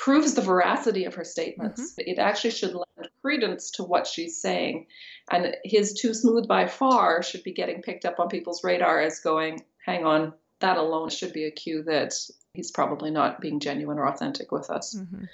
proves 0.00 0.34
the 0.34 0.42
veracity 0.42 1.04
of 1.04 1.14
her 1.14 1.24
statements. 1.24 1.94
It 1.98 2.18
actually 2.18 2.50
should 2.50 2.74
lend 2.74 3.10
credence 3.22 3.70
to 3.72 3.84
what 3.84 4.06
she's 4.06 4.40
saying. 4.40 4.86
And 5.30 5.54
his 5.64 5.94
too 5.94 6.14
smooth 6.14 6.48
by 6.48 6.66
far 6.66 7.22
should 7.22 7.44
be 7.44 7.52
getting 7.52 7.82
picked 7.82 8.04
up 8.04 8.18
on 8.18 8.28
people's 8.28 8.64
radar 8.64 9.00
as 9.00 9.20
going 9.20 9.62
hang 9.84 10.04
on 10.04 10.32
that 10.60 10.76
alone 10.76 11.08
should 11.08 11.32
be 11.32 11.44
a 11.44 11.50
cue 11.50 11.82
that 11.84 12.12
he's 12.54 12.70
probably 12.70 13.10
not 13.10 13.40
being 13.40 13.60
genuine 13.60 13.98
or 13.98 14.08
authentic 14.08 14.52
with 14.52 14.68
us. 14.70 14.98
Hmm 14.98 15.24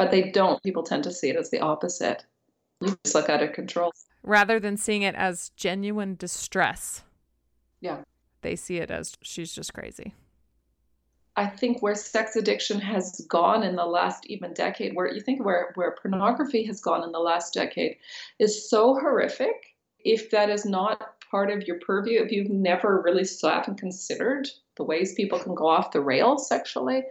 but 0.00 0.10
they 0.10 0.30
don't 0.30 0.62
people 0.62 0.82
tend 0.82 1.04
to 1.04 1.12
see 1.12 1.28
it 1.28 1.36
as 1.36 1.50
the 1.50 1.60
opposite. 1.60 2.24
You 2.80 2.96
just 3.04 3.14
look 3.14 3.28
out 3.28 3.42
of 3.42 3.52
control. 3.52 3.92
Rather 4.22 4.58
than 4.58 4.78
seeing 4.78 5.02
it 5.02 5.14
as 5.14 5.50
genuine 5.56 6.16
distress, 6.16 7.02
yeah. 7.82 7.98
They 8.40 8.56
see 8.56 8.78
it 8.78 8.90
as 8.90 9.12
she's 9.20 9.52
just 9.52 9.74
crazy. 9.74 10.14
I 11.40 11.46
think 11.46 11.80
where 11.80 11.94
sex 11.94 12.36
addiction 12.36 12.80
has 12.80 13.24
gone 13.26 13.62
in 13.62 13.74
the 13.74 13.86
last 13.86 14.26
even 14.26 14.52
decade, 14.52 14.94
where 14.94 15.10
you 15.10 15.22
think 15.22 15.42
where, 15.42 15.72
where 15.74 15.96
pornography 16.02 16.64
has 16.64 16.82
gone 16.82 17.02
in 17.02 17.12
the 17.12 17.18
last 17.18 17.54
decade, 17.54 17.96
is 18.38 18.68
so 18.68 18.92
horrific. 18.92 19.74
If 20.04 20.30
that 20.32 20.50
is 20.50 20.66
not 20.66 21.14
part 21.30 21.50
of 21.50 21.66
your 21.66 21.78
purview, 21.78 22.22
if 22.22 22.30
you've 22.30 22.50
never 22.50 23.00
really 23.00 23.24
sat 23.24 23.68
and 23.68 23.78
considered 23.78 24.48
the 24.76 24.84
ways 24.84 25.14
people 25.14 25.38
can 25.38 25.54
go 25.54 25.66
off 25.66 25.92
the 25.92 26.02
rails 26.02 26.46
sexually, 26.46 27.04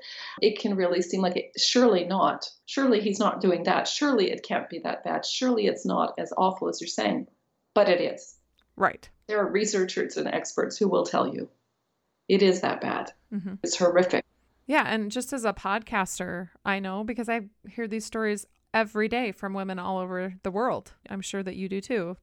it 0.44 0.60
can 0.60 0.76
really 0.76 1.02
seem 1.02 1.22
like 1.22 1.36
it. 1.36 1.52
Surely 1.58 2.04
not. 2.04 2.52
Surely 2.68 3.02
he's 3.02 3.18
not 3.18 3.42
doing 3.42 3.64
that. 3.64 3.88
Surely 3.88 4.30
it 4.30 4.44
can't 4.44 4.70
be 4.70 4.78
that 4.78 5.04
bad. 5.04 5.26
Surely 5.26 5.66
it's 5.66 5.88
not 5.88 6.14
as 6.20 6.32
awful 6.38 6.70
as 6.70 6.80
you're 6.80 6.88
saying. 6.88 7.26
But 7.74 7.90
it 7.90 8.00
is. 8.00 8.36
Right. 8.78 9.10
There 9.26 9.40
are 9.40 9.52
researchers 9.52 10.18
and 10.18 10.28
experts 10.28 10.78
who 10.78 10.88
will 10.88 11.08
tell 11.08 11.34
you 11.34 11.50
it 12.30 12.42
is 12.42 12.62
that 12.62 12.80
bad. 12.80 13.12
hmm 13.30 13.56
It's 13.64 13.76
horrific. 13.76 14.24
Yeah, 14.68 14.84
and 14.86 15.12
just 15.12 15.34
as 15.34 15.46
a 15.46 15.52
podcaster, 15.52 16.50
I 16.64 16.80
know 16.80 17.04
because 17.04 17.28
I 17.28 17.42
hear 17.68 17.88
these 17.88 18.06
stories 18.06 18.46
every 18.72 19.08
day 19.08 19.32
from 19.32 19.54
women 19.56 19.80
all 19.80 19.98
over 19.98 20.36
the 20.44 20.52
world. 20.52 20.94
I'm 21.10 21.22
sure 21.22 21.42
that 21.42 21.56
you 21.56 21.68
do 21.68 21.82
too. 21.82 22.18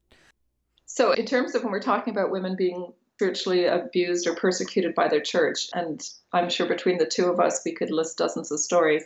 So, 0.86 1.10
in 1.10 1.26
terms 1.26 1.56
of 1.56 1.64
when 1.64 1.72
we're 1.72 1.80
talking 1.80 2.14
about 2.14 2.30
women 2.30 2.54
being 2.56 2.92
spiritually 3.16 3.64
abused 3.64 4.28
or 4.28 4.36
persecuted 4.36 4.94
by 4.94 5.08
their 5.08 5.20
church, 5.20 5.68
and 5.74 6.08
I'm 6.32 6.48
sure 6.48 6.68
between 6.68 6.98
the 6.98 7.06
two 7.06 7.26
of 7.26 7.40
us, 7.40 7.62
we 7.64 7.72
could 7.72 7.90
list 7.90 8.18
dozens 8.18 8.52
of 8.52 8.60
stories. 8.60 9.02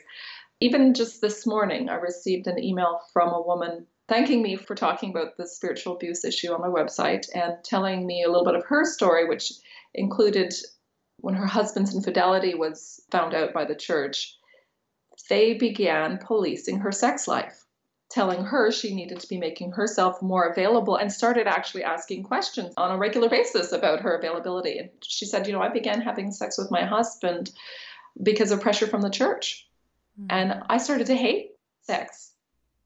Even 0.61 0.93
just 0.93 1.23
this 1.23 1.47
morning, 1.47 1.89
I 1.89 1.95
received 1.95 2.47
an 2.47 2.63
email 2.63 3.01
from 3.13 3.31
a 3.31 3.41
woman 3.41 3.87
thanking 4.09 4.43
me 4.43 4.57
for 4.57 4.75
talking 4.75 5.11
about 5.11 5.37
the 5.39 5.47
spiritual 5.47 5.95
abuse 5.95 6.25
issue 6.25 6.53
on 6.53 6.61
my 6.61 6.67
website 6.67 7.27
and 7.35 7.57
telling 7.65 8.07
me 8.07 8.23
a 8.23 8.29
little 8.29 8.45
bit 8.45 8.57
of 8.57 8.65
her 8.65 8.85
story, 8.85 9.27
which 9.27 9.53
included 9.95 10.53
when 11.21 11.35
her 11.35 11.47
husband's 11.47 11.95
infidelity 11.95 12.55
was 12.55 13.01
found 13.11 13.35
out 13.35 13.53
by 13.53 13.65
the 13.65 13.75
church, 13.75 14.37
they 15.29 15.55
began 15.55 16.19
policing 16.19 16.79
her 16.79 16.93
sex 16.93 17.29
life 17.29 17.65
telling 18.11 18.43
her 18.45 18.73
she 18.73 18.95
needed 18.95 19.21
to 19.21 19.29
be 19.29 19.39
making 19.39 19.71
herself 19.71 20.21
more 20.21 20.47
available 20.47 20.97
and 20.97 21.13
started 21.13 21.47
actually 21.47 21.85
asking 21.85 22.25
questions 22.25 22.75
on 22.77 22.91
a 22.91 22.99
regular 22.99 23.29
basis 23.29 23.71
about 23.71 24.01
her 24.01 24.17
availability. 24.17 24.79
And 24.79 24.91
she 25.03 25.25
said, 25.25 25.47
You 25.47 25.53
know, 25.53 25.63
I 25.63 25.69
began 25.69 26.01
having 26.01 26.33
sex 26.33 26.59
with 26.59 26.73
my 26.73 26.85
husband 26.85 27.53
because 28.21 28.51
of 28.51 28.61
pressure 28.61 28.89
from 28.89 29.01
the 29.01 29.11
church. 29.11 29.69
And 30.29 30.63
I 30.69 30.77
started 30.77 31.07
to 31.07 31.15
hate 31.15 31.53
sex. 31.83 32.33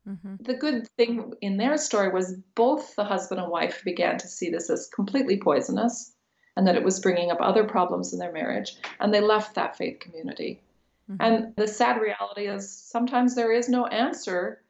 Mm-hmm. 0.06 0.36
The 0.40 0.54
good 0.54 0.86
thing 0.96 1.32
in 1.40 1.56
their 1.56 1.78
story 1.78 2.10
was 2.10 2.36
both 2.54 2.94
the 2.94 3.04
husband 3.04 3.40
and 3.40 3.50
wife 3.50 3.82
began 3.82 4.18
to 4.18 4.28
see 4.28 4.50
this 4.50 4.68
as 4.68 4.90
completely 4.94 5.40
poisonous 5.40 6.13
and 6.56 6.66
that 6.66 6.76
it 6.76 6.84
was 6.84 7.00
bringing 7.00 7.30
up 7.30 7.38
other 7.40 7.64
problems 7.64 8.12
in 8.12 8.18
their 8.18 8.32
marriage. 8.32 8.76
And 9.00 9.12
they 9.12 9.20
left 9.20 9.54
that 9.54 9.76
faith 9.76 10.00
community. 10.00 10.60
Mhm. 11.10 11.16
And 11.20 11.56
the 11.56 11.66
sad 11.66 12.00
reality 12.00 12.46
is 12.46 12.70
sometimes 12.70 13.34
there 13.34 13.52
is 13.52 13.68
no 13.68 13.86
answer 13.86 14.62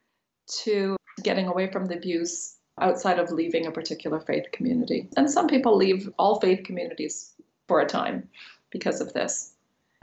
to 0.63 0.97
getting 1.23 1.47
away 1.47 1.71
from 1.71 1.87
the 1.87 1.97
abuse 1.97 2.57
outside 2.81 3.19
of 3.19 3.31
leaving 3.31 3.67
a 3.67 3.71
particular 3.71 4.19
faith 4.21 4.51
community. 4.53 5.09
And 5.17 5.31
some 5.31 5.47
people 5.47 5.77
leave 5.77 6.11
all 6.19 6.41
faith 6.41 6.65
communities 6.65 7.35
for 7.69 7.81
a 7.81 7.87
time 7.87 8.29
because 8.71 9.01
of 9.01 9.13
this. 9.13 9.53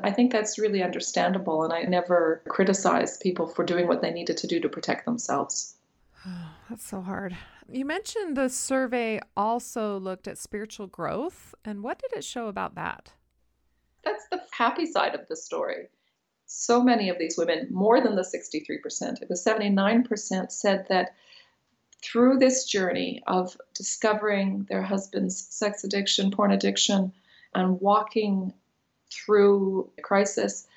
I 0.04 0.12
think 0.12 0.32
that's 0.32 0.58
really 0.58 0.82
understandable, 0.82 1.64
and 1.64 1.74
I 1.74 1.84
never 1.84 2.42
criticize 2.48 3.18
people 3.18 3.48
for 3.48 3.64
doing 3.64 3.88
what 3.88 4.02
they 4.02 4.12
needed 4.12 4.38
to 4.38 4.48
do 4.48 4.60
to 4.60 4.70
protect 4.70 5.06
themselves. 5.06 5.76
That's 6.70 6.88
so 6.88 7.02
hard. 7.02 7.36
You 7.72 7.86
mentioned 7.86 8.36
the 8.36 8.50
survey 8.50 9.22
also 9.38 9.98
looked 9.98 10.28
at 10.28 10.38
spiritual 10.38 10.88
growth. 10.88 11.56
And 11.64 11.84
what 11.84 12.00
did 12.00 12.12
it 12.18 12.24
show 12.26 12.48
about 12.48 12.76
that? 12.76 13.14
That's 14.04 14.28
the 14.30 14.42
happy 14.52 14.86
side 14.86 15.16
of 15.16 15.28
the 15.28 15.36
story. 15.38 15.88
So 16.48 16.84
many 16.84 17.08
of 17.08 17.18
these 17.18 17.38
women, 17.38 17.68
more 17.72 18.02
than 18.02 18.16
the 18.16 18.24
63%, 18.24 19.22
it 19.22 19.30
was 19.30 19.46
79%, 19.46 20.52
said 20.52 20.86
that 20.90 21.16
through 22.04 22.40
this 22.40 22.66
journey 22.66 23.24
of 23.28 23.56
discovering 23.74 24.66
their 24.68 24.82
husband's 24.82 25.48
sex 25.50 25.86
addiction, 25.86 26.32
porn 26.32 26.52
addiction, 26.52 27.14
and 27.56 27.80
walking 27.80 28.54
through 29.10 29.90
crisis, 30.02 30.68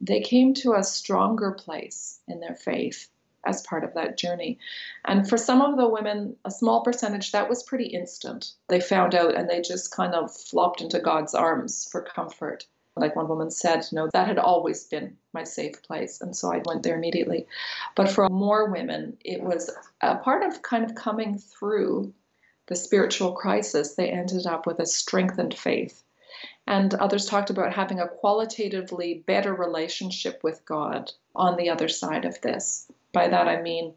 they 0.00 0.20
came 0.20 0.52
to 0.54 0.74
a 0.74 0.84
stronger 0.84 1.52
place 1.52 2.20
in 2.28 2.40
their 2.40 2.56
faith 2.56 3.08
as 3.44 3.62
part 3.62 3.84
of 3.84 3.94
that 3.94 4.16
journey. 4.16 4.58
And 5.04 5.28
for 5.28 5.36
some 5.36 5.60
of 5.62 5.76
the 5.76 5.88
women, 5.88 6.36
a 6.44 6.50
small 6.50 6.82
percentage, 6.82 7.32
that 7.32 7.48
was 7.48 7.62
pretty 7.62 7.86
instant. 7.86 8.52
They 8.68 8.80
found 8.80 9.14
out 9.14 9.34
and 9.34 9.48
they 9.48 9.60
just 9.60 9.94
kind 9.94 10.14
of 10.14 10.34
flopped 10.34 10.80
into 10.80 11.00
God's 11.00 11.34
arms 11.34 11.88
for 11.90 12.02
comfort. 12.02 12.66
Like 12.94 13.16
one 13.16 13.28
woman 13.28 13.50
said, 13.50 13.86
know, 13.90 14.08
that 14.12 14.28
had 14.28 14.38
always 14.38 14.84
been 14.84 15.16
my 15.32 15.44
safe 15.44 15.82
place. 15.82 16.20
And 16.20 16.36
so 16.36 16.52
I 16.52 16.62
went 16.66 16.82
there 16.82 16.96
immediately. 16.96 17.46
But 17.96 18.10
for 18.10 18.28
more 18.28 18.70
women, 18.70 19.16
it 19.24 19.42
was 19.42 19.70
a 20.02 20.16
part 20.16 20.42
of 20.42 20.62
kind 20.62 20.84
of 20.84 20.94
coming 20.94 21.38
through 21.38 22.12
the 22.66 22.76
spiritual 22.76 23.32
crisis. 23.32 23.94
They 23.94 24.10
ended 24.10 24.46
up 24.46 24.66
with 24.66 24.78
a 24.78 24.86
strengthened 24.86 25.54
faith. 25.54 26.04
And 26.66 26.94
others 26.94 27.26
talked 27.26 27.50
about 27.50 27.72
having 27.72 27.98
a 27.98 28.08
qualitatively 28.08 29.24
better 29.26 29.54
relationship 29.54 30.44
with 30.44 30.64
God 30.64 31.12
on 31.34 31.56
the 31.56 31.70
other 31.70 31.88
side 31.88 32.24
of 32.24 32.40
this. 32.40 32.90
By 33.12 33.28
that 33.28 33.48
I 33.48 33.60
mean 33.60 33.94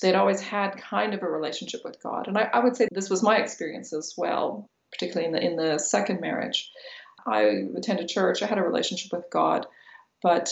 they'd 0.00 0.14
always 0.14 0.40
had 0.40 0.76
kind 0.76 1.14
of 1.14 1.22
a 1.22 1.28
relationship 1.28 1.82
with 1.84 2.02
God. 2.02 2.28
And 2.28 2.38
I, 2.38 2.48
I 2.52 2.60
would 2.60 2.76
say 2.76 2.88
this 2.92 3.10
was 3.10 3.22
my 3.22 3.36
experience 3.36 3.92
as 3.92 4.14
well, 4.16 4.66
particularly 4.92 5.26
in 5.26 5.32
the 5.32 5.44
in 5.44 5.56
the 5.56 5.78
second 5.78 6.20
marriage. 6.20 6.70
I 7.26 7.66
attended 7.76 8.08
church, 8.08 8.42
I 8.42 8.46
had 8.46 8.58
a 8.58 8.62
relationship 8.62 9.12
with 9.12 9.24
God, 9.30 9.66
but 10.22 10.50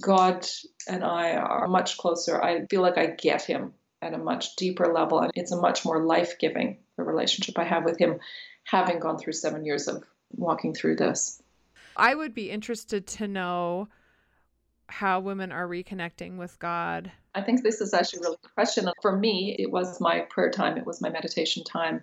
God 0.00 0.46
and 0.88 1.04
I 1.04 1.32
are 1.32 1.68
much 1.68 1.98
closer. 1.98 2.42
I 2.42 2.66
feel 2.66 2.82
like 2.82 2.98
I 2.98 3.06
get 3.06 3.42
him 3.42 3.74
at 4.02 4.14
a 4.14 4.18
much 4.18 4.56
deeper 4.56 4.92
level. 4.92 5.20
And 5.20 5.32
it's 5.34 5.52
a 5.52 5.60
much 5.60 5.84
more 5.84 6.04
life 6.04 6.38
giving 6.38 6.78
the 6.96 7.04
relationship 7.04 7.58
I 7.58 7.64
have 7.64 7.84
with 7.84 7.98
him, 7.98 8.18
having 8.64 8.98
gone 8.98 9.18
through 9.18 9.34
seven 9.34 9.64
years 9.64 9.88
of 9.88 10.04
walking 10.30 10.74
through 10.74 10.96
this. 10.96 11.40
I 11.96 12.14
would 12.14 12.34
be 12.34 12.50
interested 12.50 13.06
to 13.06 13.28
know 13.28 13.88
how 14.88 15.20
women 15.20 15.52
are 15.52 15.68
reconnecting 15.68 16.36
with 16.38 16.58
God. 16.58 17.10
I 17.34 17.42
think 17.42 17.62
this 17.62 17.80
is 17.80 17.92
actually 17.92 18.20
really 18.20 18.38
a 18.44 18.48
question. 18.48 18.90
For 19.02 19.16
me, 19.16 19.56
it 19.58 19.70
was 19.70 20.00
my 20.00 20.20
prayer 20.20 20.50
time, 20.50 20.78
it 20.78 20.86
was 20.86 21.00
my 21.00 21.10
meditation 21.10 21.64
time 21.64 22.02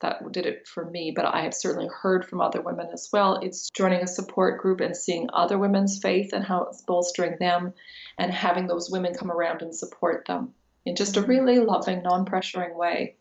that 0.00 0.32
did 0.32 0.46
it 0.46 0.66
for 0.66 0.84
me, 0.84 1.12
but 1.14 1.24
I 1.24 1.42
have 1.42 1.54
certainly 1.54 1.88
heard 1.88 2.24
from 2.24 2.40
other 2.40 2.60
women 2.60 2.88
as 2.92 3.08
well. 3.12 3.36
It's 3.36 3.70
joining 3.70 4.02
a 4.02 4.06
support 4.06 4.60
group 4.60 4.80
and 4.80 4.96
seeing 4.96 5.28
other 5.32 5.58
women's 5.58 6.00
faith 6.00 6.32
and 6.32 6.44
how 6.44 6.64
it's 6.64 6.82
bolstering 6.82 7.36
them 7.38 7.74
and 8.18 8.32
having 8.32 8.66
those 8.66 8.90
women 8.90 9.14
come 9.14 9.30
around 9.30 9.62
and 9.62 9.74
support 9.74 10.26
them 10.26 10.54
in 10.84 10.96
just 10.96 11.16
a 11.16 11.20
mm-hmm. 11.20 11.30
really 11.30 11.58
loving, 11.58 12.02
non 12.02 12.24
pressuring 12.26 12.74
way, 12.76 13.16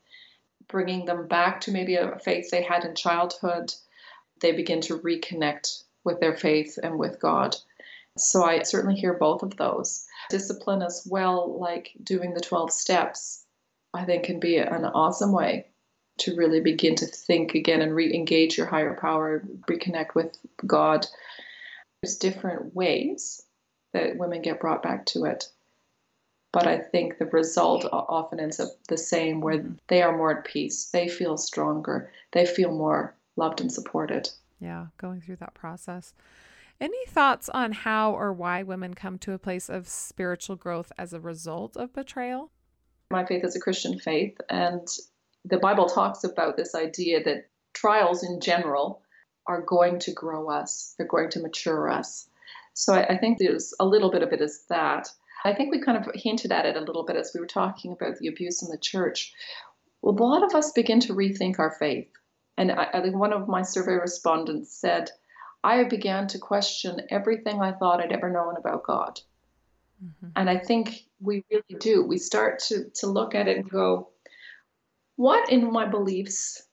bringing 0.68 1.06
them 1.06 1.28
back 1.28 1.62
to 1.62 1.72
maybe 1.72 1.96
a 1.96 2.18
faith 2.20 2.50
they 2.50 2.64
had 2.64 2.84
in 2.84 2.96
childhood. 2.96 3.74
They 4.42 4.52
begin 4.52 4.82
to 4.82 4.98
reconnect 4.98 5.84
with 6.04 6.20
their 6.20 6.36
faith 6.36 6.78
and 6.82 6.98
with 6.98 7.20
God. 7.20 7.56
So 8.18 8.44
I 8.44 8.62
certainly 8.64 8.96
hear 8.96 9.14
both 9.14 9.44
of 9.44 9.58
those. 9.58 10.06
Discipline 10.30 10.82
as 10.82 11.06
well, 11.10 11.60
like 11.60 11.92
doing 12.04 12.34
the 12.34 12.42
12 12.42 12.72
steps, 12.72 13.46
I 13.94 14.06
think 14.06 14.24
can 14.24 14.40
be 14.40 14.58
an 14.58 14.86
awesome 14.86 15.32
way 15.32 15.68
to 16.20 16.36
really 16.36 16.60
begin 16.60 16.96
to 16.96 17.08
think 17.08 17.56
again 17.56 17.82
and 17.82 17.96
re-engage 17.96 18.58
your 18.58 18.68
higher 18.68 18.96
power, 19.00 19.44
reconnect 19.70 20.14
with 20.14 20.38
God. 20.66 21.08
There's 22.02 22.18
different 22.18 22.76
ways 22.76 23.42
that 23.94 24.18
women 24.18 24.42
get 24.42 24.60
brought 24.60 24.84
back 24.84 25.06
to 25.08 25.26
it. 25.26 25.46
But 26.52 26.68
I 26.68 26.78
think 26.78 27.18
the 27.18 27.26
result 27.26 27.88
often 27.92 28.40
ends 28.40 28.60
up 28.60 28.70
the 28.88 28.98
same, 28.98 29.42
where 29.42 29.58
mm-hmm. 29.58 29.74
they 29.88 30.04
are 30.04 30.16
more 30.16 30.38
at 30.38 30.46
peace. 30.46 30.92
They 30.92 31.08
feel 31.08 31.36
stronger. 31.36 32.12
They 32.32 32.46
feel 32.46 32.72
more 32.72 33.16
loved 33.36 33.60
and 33.60 33.72
supported. 33.72 34.30
Yeah, 34.60 34.88
going 35.00 35.22
through 35.22 35.38
that 35.38 35.56
process. 35.56 36.14
Any 36.84 37.06
thoughts 37.08 37.48
on 37.48 37.72
how 37.72 38.12
or 38.12 38.34
why 38.34 38.62
women 38.62 38.94
come 38.94 39.18
to 39.20 39.32
a 39.32 39.40
place 39.40 39.70
of 39.70 39.88
spiritual 39.88 40.58
growth 40.58 40.92
as 40.98 41.14
a 41.14 41.20
result 41.22 41.78
of 41.78 41.94
betrayal? 41.94 42.52
My 43.10 43.26
faith 43.26 43.46
is 43.46 43.56
a 43.56 43.62
Christian 43.62 43.98
faith, 43.98 44.38
and 44.50 44.86
the 45.46 45.60
Bible 45.60 45.86
talks 45.86 46.26
about 46.26 46.58
this 46.58 46.76
idea 46.76 47.24
that 47.24 47.48
trials 47.72 48.22
in 48.22 48.42
general 48.42 49.02
are 49.48 49.62
going 49.62 49.98
to 50.00 50.12
grow 50.12 50.50
us, 50.50 50.94
they're 50.98 51.08
going 51.08 51.30
to 51.30 51.40
mature 51.40 51.90
us. 51.90 52.28
So 52.74 52.94
I, 52.94 53.14
I, 53.14 53.18
think 53.18 53.38
there's 53.38 53.74
a 53.80 53.86
little 53.86 54.12
bit 54.12 54.22
of 54.22 54.34
it 54.34 54.42
is 54.42 54.66
that. 54.68 55.08
I 55.46 55.54
think 55.54 55.72
we 55.72 55.80
kind 55.80 55.98
of 55.98 56.14
hinted 56.14 56.52
at 56.52 56.66
it 56.66 56.76
a 56.76 56.82
little 56.82 57.06
bit 57.06 57.16
as 57.16 57.32
we 57.34 57.40
were 57.40 57.48
talking 57.48 57.94
about 57.94 58.18
the 58.18 58.28
abuse 58.28 58.62
in 58.62 58.70
the 58.70 58.78
church. 58.78 59.32
Well, 60.02 60.16
a 60.16 60.22
lot 60.22 60.44
of 60.44 60.54
us 60.54 60.74
begin 60.74 61.00
to 61.00 61.14
rethink 61.14 61.60
our 61.60 61.72
faith. 61.72 62.10
And 62.58 62.74
I, 62.74 62.90
I 62.96 63.02
think 63.02 63.16
one 63.16 63.32
of 63.32 63.48
my 63.48 63.62
survey 63.62 63.94
respondents 63.94 64.76
said, 64.76 65.12
I 65.64 65.84
began 65.86 66.28
to 66.28 66.40
question 66.40 67.02
everything 67.10 67.62
I 67.62 67.72
thought 67.72 68.02
I'd 68.02 68.12
ever 68.12 68.30
known 68.30 68.56
about 68.58 68.84
God. 68.84 69.22
Mm-hmm. 70.04 70.28
And 70.36 70.50
I 70.50 70.58
think 70.58 71.06
we 71.22 71.46
really 71.50 71.80
do. 71.80 72.04
We 72.04 72.18
start 72.18 72.60
to, 72.68 72.90
to 72.96 73.08
look 73.08 73.36
at 73.36 73.48
it 73.48 73.58
and 73.58 73.70
go, 73.70 74.10
what 75.16 75.50
in 75.52 75.72
my 75.72 75.86
beliefs 75.86 76.64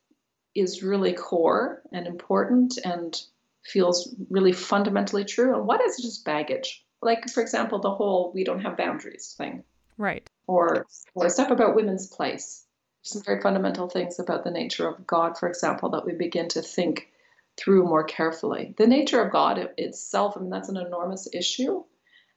is 0.55 0.83
really 0.83 1.13
core 1.13 1.81
and 1.91 2.07
important 2.07 2.77
and 2.83 3.21
feels 3.63 4.13
really 4.29 4.51
fundamentally 4.51 5.23
true 5.23 5.55
and 5.55 5.67
what 5.67 5.81
is 5.81 5.97
just 6.01 6.25
baggage 6.25 6.83
like 7.01 7.29
for 7.29 7.41
example 7.41 7.79
the 7.79 7.91
whole 7.91 8.31
we 8.33 8.43
don't 8.43 8.61
have 8.61 8.75
boundaries 8.75 9.35
thing 9.37 9.63
right 9.97 10.27
or 10.47 10.85
or 11.13 11.29
stuff 11.29 11.51
about 11.51 11.75
women's 11.75 12.07
place 12.07 12.65
some 13.03 13.21
very 13.23 13.39
fundamental 13.39 13.87
things 13.87 14.19
about 14.19 14.43
the 14.43 14.51
nature 14.51 14.87
of 14.87 15.05
god 15.05 15.37
for 15.37 15.47
example 15.47 15.89
that 15.89 16.05
we 16.05 16.13
begin 16.13 16.47
to 16.47 16.61
think 16.61 17.10
through 17.57 17.83
more 17.83 18.03
carefully 18.03 18.73
the 18.77 18.87
nature 18.87 19.21
of 19.21 19.31
god 19.31 19.69
itself 19.77 20.35
i 20.37 20.39
mean 20.39 20.49
that's 20.49 20.69
an 20.69 20.77
enormous 20.77 21.27
issue 21.33 21.83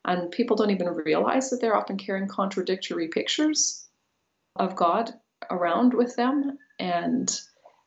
and 0.04 0.30
people 0.30 0.56
don't 0.56 0.70
even 0.70 0.88
realize 0.88 1.50
that 1.50 1.60
they're 1.60 1.76
often 1.76 1.96
carrying 1.96 2.28
contradictory 2.28 3.08
pictures 3.08 3.86
of 4.56 4.76
god 4.76 5.14
around 5.50 5.94
with 5.94 6.16
them. 6.16 6.58
And 6.78 7.30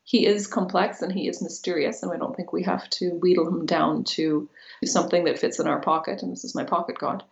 he 0.04 0.26
is 0.26 0.48
complex 0.48 1.02
and 1.02 1.12
he 1.12 1.28
is 1.28 1.42
mysterious, 1.42 2.04
and 2.04 2.12
I 2.12 2.18
don't 2.18 2.36
think 2.36 2.54
we 2.54 2.64
have 2.64 2.90
to 2.92 3.12
wheedle 3.12 3.48
him 3.48 3.66
down 3.66 4.04
to 4.06 4.50
something 4.86 5.26
that 5.26 5.40
fits 5.40 5.60
in 5.60 5.68
our 5.68 5.82
pocket. 5.82 6.24
And 6.24 6.32
this 6.32 6.44
is 6.44 6.56
my 6.56 6.64
pocket 6.64 6.98
God. 6.98 7.24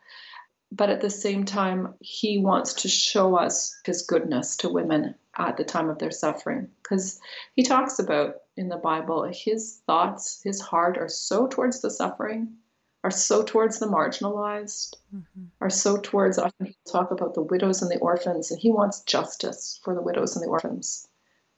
But 0.71 0.89
at 0.89 0.99
the 0.99 1.10
same 1.10 1.45
time, 1.45 1.93
he 2.01 2.38
wants 2.39 2.73
to 2.73 2.89
show 2.89 3.36
us 3.36 3.79
his 3.86 4.01
goodness 4.01 4.58
to 4.58 4.69
women 4.69 5.15
at 5.38 5.58
the 5.58 5.63
time 5.63 5.89
of 5.89 5.99
their 5.99 6.12
suffering. 6.12 6.69
Because 6.84 7.19
he 7.55 7.63
talks 7.63 7.99
about 7.99 8.36
in 8.57 8.69
the 8.69 8.77
Bible, 8.77 9.23
his 9.31 9.81
thoughts, 9.85 10.41
his 10.43 10.61
heart 10.61 10.97
are 10.97 11.09
so 11.09 11.47
towards 11.47 11.81
the 11.81 11.91
suffering 11.91 12.57
are 13.05 13.11
so 13.11 13.43
towards 13.43 13.77
the 13.77 13.85
marginalized, 13.85 14.95
mm-hmm. 15.15 15.43
are 15.61 15.69
so 15.69 15.95
towards, 15.95 16.39
often 16.39 16.65
he'll 16.65 16.91
talk 16.91 17.11
about 17.11 17.35
the 17.35 17.41
widows 17.43 17.83
and 17.83 17.91
the 17.91 17.99
orphans, 17.99 18.49
and 18.49 18.59
he 18.59 18.71
wants 18.71 19.01
justice 19.01 19.79
for 19.83 19.93
the 19.93 20.01
widows 20.01 20.35
and 20.35 20.43
the 20.43 20.49
orphans. 20.49 21.07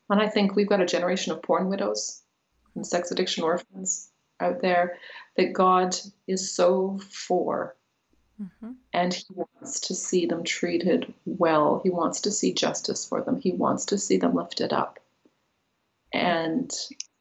And 0.10 0.22
I 0.22 0.28
think 0.28 0.58
we've 0.58 0.68
got 0.68 0.82
a 0.82 0.86
generation 0.86 1.32
of 1.32 1.42
porn 1.42 1.70
widows 1.70 2.22
and 2.76 2.86
sex 2.86 3.12
addiction 3.12 3.46
orphans 3.46 4.12
out 4.42 4.62
there 4.62 4.98
that 5.38 5.54
God 5.54 5.96
is 6.28 6.54
so 6.54 7.00
for. 7.10 7.78
Mm-hmm. 8.42 8.72
And 8.92 9.14
he 9.14 9.26
wants 9.30 9.80
to 9.80 9.96
see 9.96 10.26
them 10.26 10.44
treated 10.44 11.14
well. 11.26 11.80
He 11.82 11.90
wants 11.90 12.20
to 12.22 12.32
see 12.32 12.54
justice 12.54 13.06
for 13.06 13.22
them. 13.22 13.40
He 13.40 13.54
wants 13.54 13.86
to 13.86 13.98
see 13.98 14.18
them 14.18 14.36
lifted 14.36 14.74
up. 14.74 15.00
And 16.14 16.72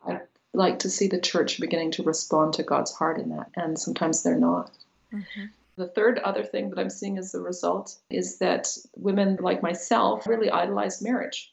I 0.06 0.20
like 0.52 0.80
to 0.80 0.90
see 0.90 1.08
the 1.08 1.20
church 1.20 1.60
beginning 1.60 1.90
to 1.92 2.02
respond 2.02 2.54
to 2.54 2.62
God's 2.62 2.92
heart 2.92 3.18
in 3.18 3.30
that, 3.30 3.50
and 3.56 3.78
sometimes 3.78 4.22
they're 4.22 4.38
not. 4.38 4.70
Mm-hmm. 5.12 5.46
The 5.76 5.88
third 5.88 6.18
other 6.20 6.42
thing 6.42 6.70
that 6.70 6.78
I'm 6.78 6.90
seeing 6.90 7.18
as 7.18 7.34
a 7.34 7.40
result 7.40 7.96
is 8.08 8.38
that 8.38 8.68
women 8.96 9.36
like 9.40 9.62
myself 9.62 10.26
really 10.26 10.50
idolize 10.50 11.02
marriage. 11.02 11.52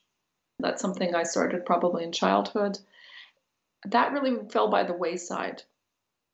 That's 0.60 0.82
something 0.82 1.14
I 1.14 1.24
started 1.24 1.66
probably 1.66 2.06
in 2.06 2.14
childhood. 2.14 2.80
That 3.86 4.14
really 4.14 4.38
fell 4.50 4.70
by 4.70 4.84
the 4.84 4.94
wayside 4.94 5.64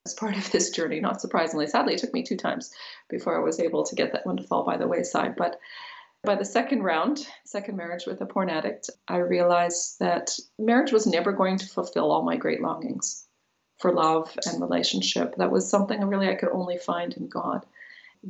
as 0.06 0.14
part 0.14 0.38
of 0.38 0.52
this 0.52 0.70
journey, 0.70 1.00
not 1.00 1.20
surprisingly. 1.20 1.66
Sadly, 1.66 1.96
it 1.96 2.00
took 2.00 2.14
me 2.14 2.22
two 2.22 2.38
times 2.38 2.72
before 3.10 3.36
I 3.36 3.44
was 3.44 3.60
able 3.60 3.84
to 3.84 3.96
get 3.96 4.12
that 4.14 4.26
one 4.26 4.38
to 4.38 4.44
fall 4.44 4.64
by 4.64 4.78
the 4.78 4.88
wayside. 4.88 5.36
But 5.36 5.60
by 6.24 6.36
the 6.36 6.46
second 6.46 6.84
round, 6.84 7.26
second 7.46 7.78
marriage 7.78 8.06
with 8.06 8.22
a 8.22 8.26
porn 8.26 8.50
addict, 8.50 8.90
I 9.08 9.18
realized 9.18 10.00
that 10.00 10.38
marriage 10.58 10.92
was 10.92 11.08
never 11.08 11.32
going 11.32 11.58
to 11.58 11.68
fulfill 11.68 12.12
all 12.12 12.24
my 12.24 12.36
great 12.36 12.62
longings 12.62 13.26
for 13.80 13.94
love 13.94 14.32
and 14.46 14.62
relationship. 14.62 15.36
That 15.38 15.52
was 15.52 15.70
something 15.70 16.02
really 16.04 16.28
I 16.28 16.36
could 16.36 16.50
only 16.50 16.78
find 16.78 17.14
in 17.14 17.30
God. 17.30 17.66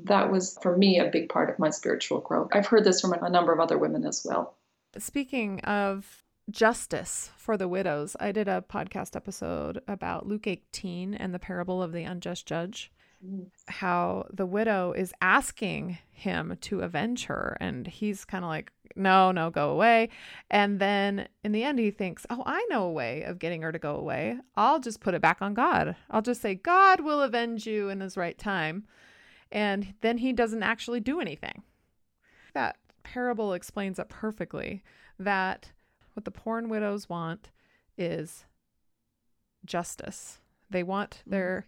That 0.04 0.32
was, 0.32 0.58
for 0.62 0.78
me, 0.78 1.00
a 1.00 1.10
big 1.10 1.30
part 1.30 1.50
of 1.50 1.58
my 1.58 1.72
spiritual 1.72 2.20
growth. 2.20 2.50
I've 2.54 2.68
heard 2.68 2.84
this 2.84 3.02
from 3.02 3.14
a 3.14 3.30
number 3.30 3.52
of 3.52 3.60
other 3.60 3.78
women 3.78 4.06
as 4.06 4.24
well. 4.24 4.56
Speaking 4.98 5.60
of 5.62 6.24
justice 6.52 7.32
for 7.38 7.58
the 7.58 7.68
widows, 7.68 8.16
I 8.20 8.32
did 8.32 8.48
a 8.48 8.64
podcast 8.68 9.16
episode 9.16 9.82
about 9.88 10.28
Luke 10.28 10.46
18 10.46 11.16
and 11.16 11.34
the 11.34 11.40
parable 11.40 11.82
of 11.82 11.92
the 11.92 12.04
unjust 12.04 12.46
judge 12.46 12.92
how 13.68 14.26
the 14.32 14.46
widow 14.46 14.94
is 14.94 15.14
asking 15.22 15.98
him 16.12 16.58
to 16.62 16.82
avenge 16.82 17.26
her. 17.26 17.58
And 17.60 17.88
he's 17.88 18.26
kind 18.26 18.44
of 18.44 18.50
like 18.50 18.72
no 18.96 19.32
no 19.32 19.50
go 19.50 19.70
away. 19.72 20.10
And 20.50 20.80
then 20.80 21.28
in 21.44 21.52
the 21.52 21.64
end 21.64 21.80
he 21.80 21.92
thinks 21.92 22.26
oh 22.30 22.44
i 22.46 22.66
know 22.70 22.84
a 22.84 22.92
way 22.92 23.24
of 23.24 23.40
getting 23.40 23.62
her 23.62 23.72
to 23.72 23.80
go 23.80 23.96
away. 23.96 24.38
I'll 24.56 24.80
just 24.80 25.00
put 25.00 25.14
it 25.14 25.22
back 25.22 25.42
on 25.42 25.54
god. 25.54 25.96
I'll 26.10 26.22
just 26.22 26.42
say 26.42 26.56
god 26.56 27.02
will 27.02 27.22
avenge 27.22 27.68
you 27.68 27.90
in 27.90 28.02
his 28.02 28.18
right 28.18 28.38
time. 28.38 28.86
And 29.52 29.94
then 30.02 30.20
he 30.20 30.32
doesn't 30.32 30.64
actually 30.64 31.00
do 31.00 31.20
anything. 31.20 31.64
That 32.54 32.78
parable 33.04 33.54
explains 33.54 34.00
it 34.00 34.10
perfectly 34.10 34.84
that 35.18 35.72
what 36.14 36.26
the 36.26 36.32
porn 36.32 36.70
widows 36.70 37.10
want 37.10 37.50
is 37.98 38.46
justice. 39.66 40.40
They 40.70 40.84
want 40.84 41.22
mm-hmm. 41.22 41.32
their 41.32 41.68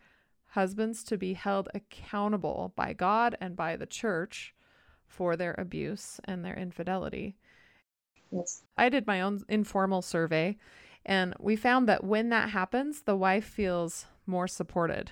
husbands 0.51 1.03
to 1.05 1.17
be 1.17 1.33
held 1.33 1.69
accountable 1.73 2.73
by 2.75 2.91
God 2.91 3.37
and 3.39 3.55
by 3.55 3.77
the 3.77 3.85
church 3.85 4.53
for 5.07 5.37
their 5.37 5.55
abuse 5.57 6.19
and 6.25 6.43
their 6.43 6.55
infidelity. 6.55 7.35
Yes. 8.31 8.63
I 8.77 8.89
did 8.89 9.07
my 9.07 9.21
own 9.21 9.43
informal 9.47 10.01
survey, 10.01 10.57
and 11.05 11.33
we 11.39 11.55
found 11.55 11.87
that 11.87 12.03
when 12.03 12.29
that 12.29 12.49
happens, 12.49 13.03
the 13.03 13.15
wife 13.15 13.45
feels 13.45 14.07
more 14.25 14.47
supported. 14.47 15.11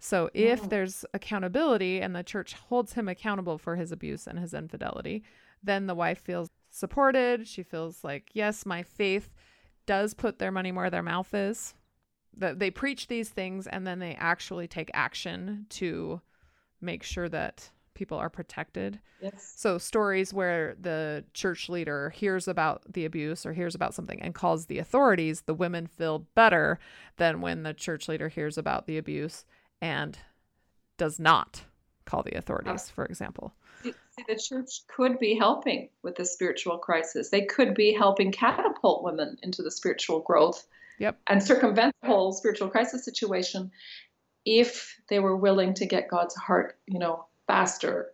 So 0.00 0.30
if 0.34 0.64
oh. 0.64 0.66
there's 0.66 1.04
accountability 1.14 2.00
and 2.00 2.14
the 2.14 2.24
church 2.24 2.54
holds 2.54 2.94
him 2.94 3.08
accountable 3.08 3.58
for 3.58 3.76
his 3.76 3.92
abuse 3.92 4.26
and 4.26 4.38
his 4.38 4.52
infidelity, 4.52 5.22
then 5.62 5.86
the 5.86 5.94
wife 5.94 6.18
feels 6.18 6.48
supported. 6.70 7.46
She 7.46 7.62
feels 7.62 8.02
like, 8.02 8.30
yes, 8.32 8.66
my 8.66 8.82
faith 8.82 9.30
does 9.86 10.12
put 10.12 10.40
their 10.40 10.50
money 10.50 10.72
where 10.72 10.90
their 10.90 11.04
mouth 11.04 11.32
is 11.34 11.74
that 12.36 12.58
they 12.58 12.70
preach 12.70 13.08
these 13.08 13.28
things 13.28 13.66
and 13.66 13.86
then 13.86 13.98
they 13.98 14.14
actually 14.14 14.66
take 14.66 14.90
action 14.94 15.66
to 15.70 16.20
make 16.80 17.02
sure 17.02 17.28
that 17.28 17.70
people 17.94 18.18
are 18.18 18.30
protected. 18.30 19.00
Yes. 19.20 19.54
So 19.56 19.78
stories 19.78 20.32
where 20.32 20.74
the 20.80 21.24
church 21.34 21.68
leader 21.68 22.10
hears 22.10 22.48
about 22.48 22.82
the 22.92 23.04
abuse 23.04 23.44
or 23.46 23.52
hears 23.52 23.74
about 23.74 23.94
something 23.94 24.20
and 24.20 24.34
calls 24.34 24.66
the 24.66 24.78
authorities, 24.78 25.42
the 25.42 25.54
women 25.54 25.86
feel 25.86 26.20
better 26.34 26.78
than 27.18 27.40
when 27.40 27.62
the 27.62 27.74
church 27.74 28.08
leader 28.08 28.28
hears 28.28 28.58
about 28.58 28.86
the 28.86 28.98
abuse 28.98 29.44
and 29.80 30.18
does 30.96 31.20
not 31.20 31.62
call 32.04 32.22
the 32.22 32.36
authorities, 32.36 32.88
ah. 32.88 32.92
for 32.94 33.04
example. 33.04 33.54
See, 33.82 33.94
the 34.28 34.36
church 34.36 34.86
could 34.88 35.18
be 35.18 35.34
helping 35.34 35.88
with 36.02 36.16
the 36.16 36.24
spiritual 36.24 36.78
crisis. 36.78 37.30
They 37.30 37.42
could 37.42 37.74
be 37.74 37.92
helping 37.92 38.32
catapult 38.32 39.02
women 39.02 39.38
into 39.42 39.62
the 39.62 39.70
spiritual 39.70 40.20
growth 40.20 40.66
Yep. 40.98 41.18
and 41.26 41.42
circumvent 41.42 41.94
the 42.02 42.08
whole 42.08 42.32
spiritual 42.32 42.68
crisis 42.68 43.04
situation 43.04 43.70
if 44.44 45.00
they 45.08 45.18
were 45.20 45.36
willing 45.36 45.74
to 45.74 45.86
get 45.86 46.08
God's 46.08 46.34
heart, 46.34 46.78
you 46.86 46.98
know, 46.98 47.26
faster 47.46 48.12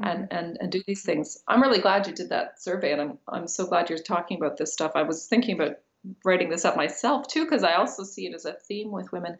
and, 0.00 0.28
and 0.32 0.56
and 0.60 0.72
do 0.72 0.82
these 0.86 1.04
things. 1.04 1.38
I'm 1.46 1.62
really 1.62 1.80
glad 1.80 2.06
you 2.06 2.12
did 2.12 2.30
that 2.30 2.60
survey 2.60 2.92
and 2.92 3.00
I'm 3.00 3.18
I'm 3.28 3.46
so 3.46 3.66
glad 3.66 3.88
you're 3.88 3.98
talking 3.98 4.36
about 4.36 4.56
this 4.56 4.72
stuff. 4.72 4.92
I 4.94 5.02
was 5.02 5.26
thinking 5.26 5.54
about 5.54 5.76
writing 6.24 6.50
this 6.50 6.64
up 6.64 6.76
myself 6.76 7.28
too 7.28 7.44
because 7.44 7.62
I 7.62 7.74
also 7.74 8.02
see 8.02 8.26
it 8.26 8.34
as 8.34 8.44
a 8.44 8.54
theme 8.54 8.90
with 8.90 9.12
women. 9.12 9.38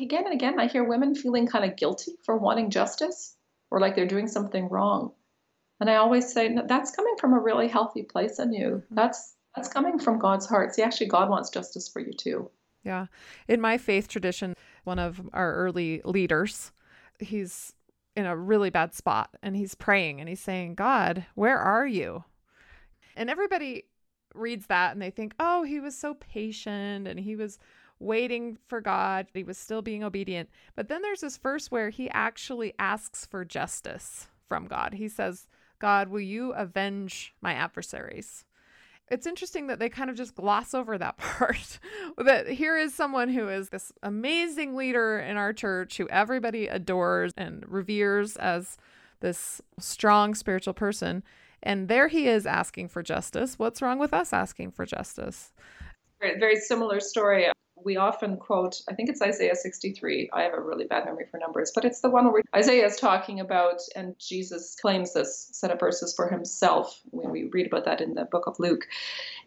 Again 0.00 0.24
and 0.24 0.32
again 0.34 0.58
I 0.58 0.66
hear 0.66 0.82
women 0.84 1.14
feeling 1.14 1.46
kind 1.46 1.64
of 1.64 1.76
guilty 1.76 2.12
for 2.24 2.38
wanting 2.38 2.70
justice 2.70 3.36
or 3.70 3.80
like 3.80 3.94
they're 3.96 4.06
doing 4.06 4.28
something 4.28 4.68
wrong. 4.68 5.12
And 5.80 5.90
I 5.90 5.96
always 5.96 6.32
say 6.32 6.48
no, 6.48 6.64
that's 6.66 6.90
coming 6.90 7.16
from 7.20 7.34
a 7.34 7.38
really 7.38 7.68
healthy 7.68 8.02
place 8.02 8.38
in 8.38 8.52
you. 8.52 8.82
Mhm. 8.90 8.94
That's 8.96 9.34
that's 9.54 9.68
coming 9.68 9.98
from 9.98 10.18
God's 10.18 10.46
heart. 10.46 10.74
See, 10.74 10.82
actually 10.82 11.08
God 11.08 11.28
wants 11.28 11.50
justice 11.50 11.88
for 11.88 12.00
you 12.00 12.12
too. 12.12 12.50
Yeah. 12.84 13.06
In 13.48 13.60
my 13.60 13.78
faith 13.78 14.08
tradition, 14.08 14.54
one 14.84 14.98
of 14.98 15.20
our 15.32 15.54
early 15.54 16.00
leaders, 16.04 16.72
he's 17.18 17.72
in 18.16 18.26
a 18.26 18.36
really 18.36 18.70
bad 18.70 18.94
spot 18.94 19.30
and 19.42 19.56
he's 19.56 19.74
praying 19.74 20.20
and 20.20 20.28
he's 20.28 20.40
saying, 20.40 20.74
God, 20.74 21.26
where 21.34 21.58
are 21.58 21.86
you? 21.86 22.24
And 23.16 23.28
everybody 23.30 23.84
reads 24.34 24.66
that 24.66 24.92
and 24.92 25.02
they 25.02 25.10
think, 25.10 25.34
oh, 25.38 25.62
he 25.62 25.80
was 25.80 25.96
so 25.96 26.14
patient 26.14 27.06
and 27.06 27.18
he 27.18 27.36
was 27.36 27.58
waiting 28.00 28.58
for 28.68 28.80
God. 28.80 29.26
He 29.34 29.42
was 29.42 29.58
still 29.58 29.82
being 29.82 30.04
obedient. 30.04 30.48
But 30.76 30.88
then 30.88 31.02
there's 31.02 31.20
this 31.20 31.36
verse 31.36 31.70
where 31.70 31.90
he 31.90 32.08
actually 32.10 32.74
asks 32.78 33.26
for 33.26 33.44
justice 33.44 34.28
from 34.48 34.66
God. 34.66 34.94
He 34.94 35.08
says, 35.08 35.46
God, 35.78 36.08
will 36.08 36.20
you 36.20 36.52
avenge 36.52 37.34
my 37.40 37.54
adversaries? 37.54 38.44
It's 39.10 39.26
interesting 39.26 39.66
that 39.68 39.78
they 39.78 39.88
kind 39.88 40.10
of 40.10 40.16
just 40.16 40.34
gloss 40.34 40.74
over 40.74 40.98
that 40.98 41.16
part. 41.18 41.78
that 42.16 42.48
here 42.48 42.76
is 42.76 42.94
someone 42.94 43.28
who 43.28 43.48
is 43.48 43.70
this 43.70 43.92
amazing 44.02 44.76
leader 44.76 45.18
in 45.18 45.36
our 45.36 45.52
church 45.52 45.96
who 45.96 46.08
everybody 46.08 46.66
adores 46.66 47.32
and 47.36 47.64
reveres 47.68 48.36
as 48.36 48.76
this 49.20 49.60
strong 49.78 50.34
spiritual 50.34 50.74
person. 50.74 51.22
And 51.62 51.88
there 51.88 52.08
he 52.08 52.28
is 52.28 52.46
asking 52.46 52.88
for 52.88 53.02
justice. 53.02 53.58
What's 53.58 53.82
wrong 53.82 53.98
with 53.98 54.14
us 54.14 54.32
asking 54.32 54.72
for 54.72 54.86
justice? 54.86 55.52
Very, 56.20 56.56
similar 56.56 57.00
story. 57.00 57.46
We 57.84 57.96
often 57.96 58.36
quote, 58.36 58.80
I 58.88 58.94
think 58.94 59.08
it's 59.08 59.22
Isaiah 59.22 59.54
63. 59.54 60.30
I 60.32 60.42
have 60.42 60.54
a 60.54 60.60
really 60.60 60.86
bad 60.86 61.04
memory 61.04 61.26
for 61.30 61.38
numbers, 61.38 61.72
but 61.74 61.84
it's 61.84 62.00
the 62.00 62.10
one 62.10 62.32
where 62.32 62.42
Isaiah 62.54 62.86
is 62.86 62.96
talking 62.96 63.40
about, 63.40 63.80
and 63.94 64.18
Jesus 64.18 64.76
claims 64.80 65.12
this 65.12 65.48
set 65.52 65.70
of 65.70 65.80
verses 65.80 66.14
for 66.14 66.28
himself. 66.28 67.00
When 67.10 67.30
we 67.30 67.44
read 67.44 67.66
about 67.66 67.84
that 67.84 68.00
in 68.00 68.14
the 68.14 68.24
book 68.24 68.46
of 68.46 68.58
Luke, 68.58 68.86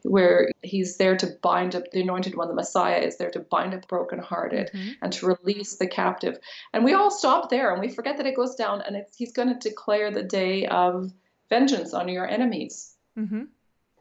where 0.03 0.51
he's 0.61 0.97
there 0.97 1.15
to 1.17 1.27
bind 1.41 1.75
up 1.75 1.91
the 1.91 2.01
anointed 2.01 2.35
one, 2.35 2.47
the 2.47 2.53
Messiah 2.53 2.99
is 2.99 3.17
there 3.17 3.31
to 3.31 3.39
bind 3.39 3.73
up 3.73 3.81
the 3.81 3.87
brokenhearted 3.87 4.71
Mhm. 4.73 4.95
and 5.01 5.13
to 5.13 5.27
release 5.27 5.75
the 5.75 5.87
captive. 5.87 6.39
And 6.73 6.83
we 6.83 6.93
all 6.93 7.11
stop 7.11 7.49
there 7.49 7.71
and 7.71 7.81
we 7.81 7.89
forget 7.89 8.17
that 8.17 8.25
it 8.25 8.35
goes 8.35 8.55
down 8.55 8.81
and 8.81 8.95
it's, 8.95 9.15
he's 9.15 9.33
going 9.33 9.49
to 9.49 9.69
declare 9.69 10.11
the 10.11 10.23
day 10.23 10.65
of 10.67 11.11
vengeance 11.49 11.93
on 11.93 12.07
your 12.07 12.27
enemies. 12.27 12.95
Mhm. 13.17 13.49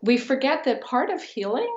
We 0.02 0.16
forget 0.16 0.64
that 0.64 0.80
part 0.80 1.10
of 1.10 1.22
healing 1.22 1.70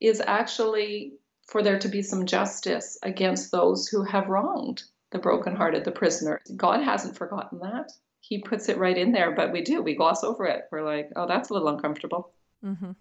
is 0.00 0.20
actually 0.20 1.14
for 1.46 1.62
there 1.62 1.78
to 1.78 1.88
be 1.88 2.02
some 2.02 2.26
justice 2.26 2.98
against 3.02 3.50
those 3.50 3.86
who 3.86 4.02
have 4.04 4.28
wronged 4.28 4.82
the 5.10 5.18
brokenhearted, 5.18 5.84
the 5.84 5.92
prisoner. 5.92 6.40
God 6.56 6.82
hasn't 6.82 7.16
forgotten 7.16 7.60
that. 7.60 7.92
He 8.20 8.38
puts 8.38 8.68
it 8.68 8.78
right 8.78 8.96
in 8.96 9.12
there, 9.12 9.32
but 9.32 9.52
we 9.52 9.62
do. 9.62 9.82
We 9.82 9.94
gloss 9.94 10.24
over 10.24 10.46
it. 10.46 10.64
We're 10.72 10.82
like, 10.82 11.10
oh, 11.14 11.26
that's 11.28 11.50
a 11.50 11.52
little 11.52 11.68
uncomfortable. 11.68 12.32
Mm-hmm. 12.64 12.92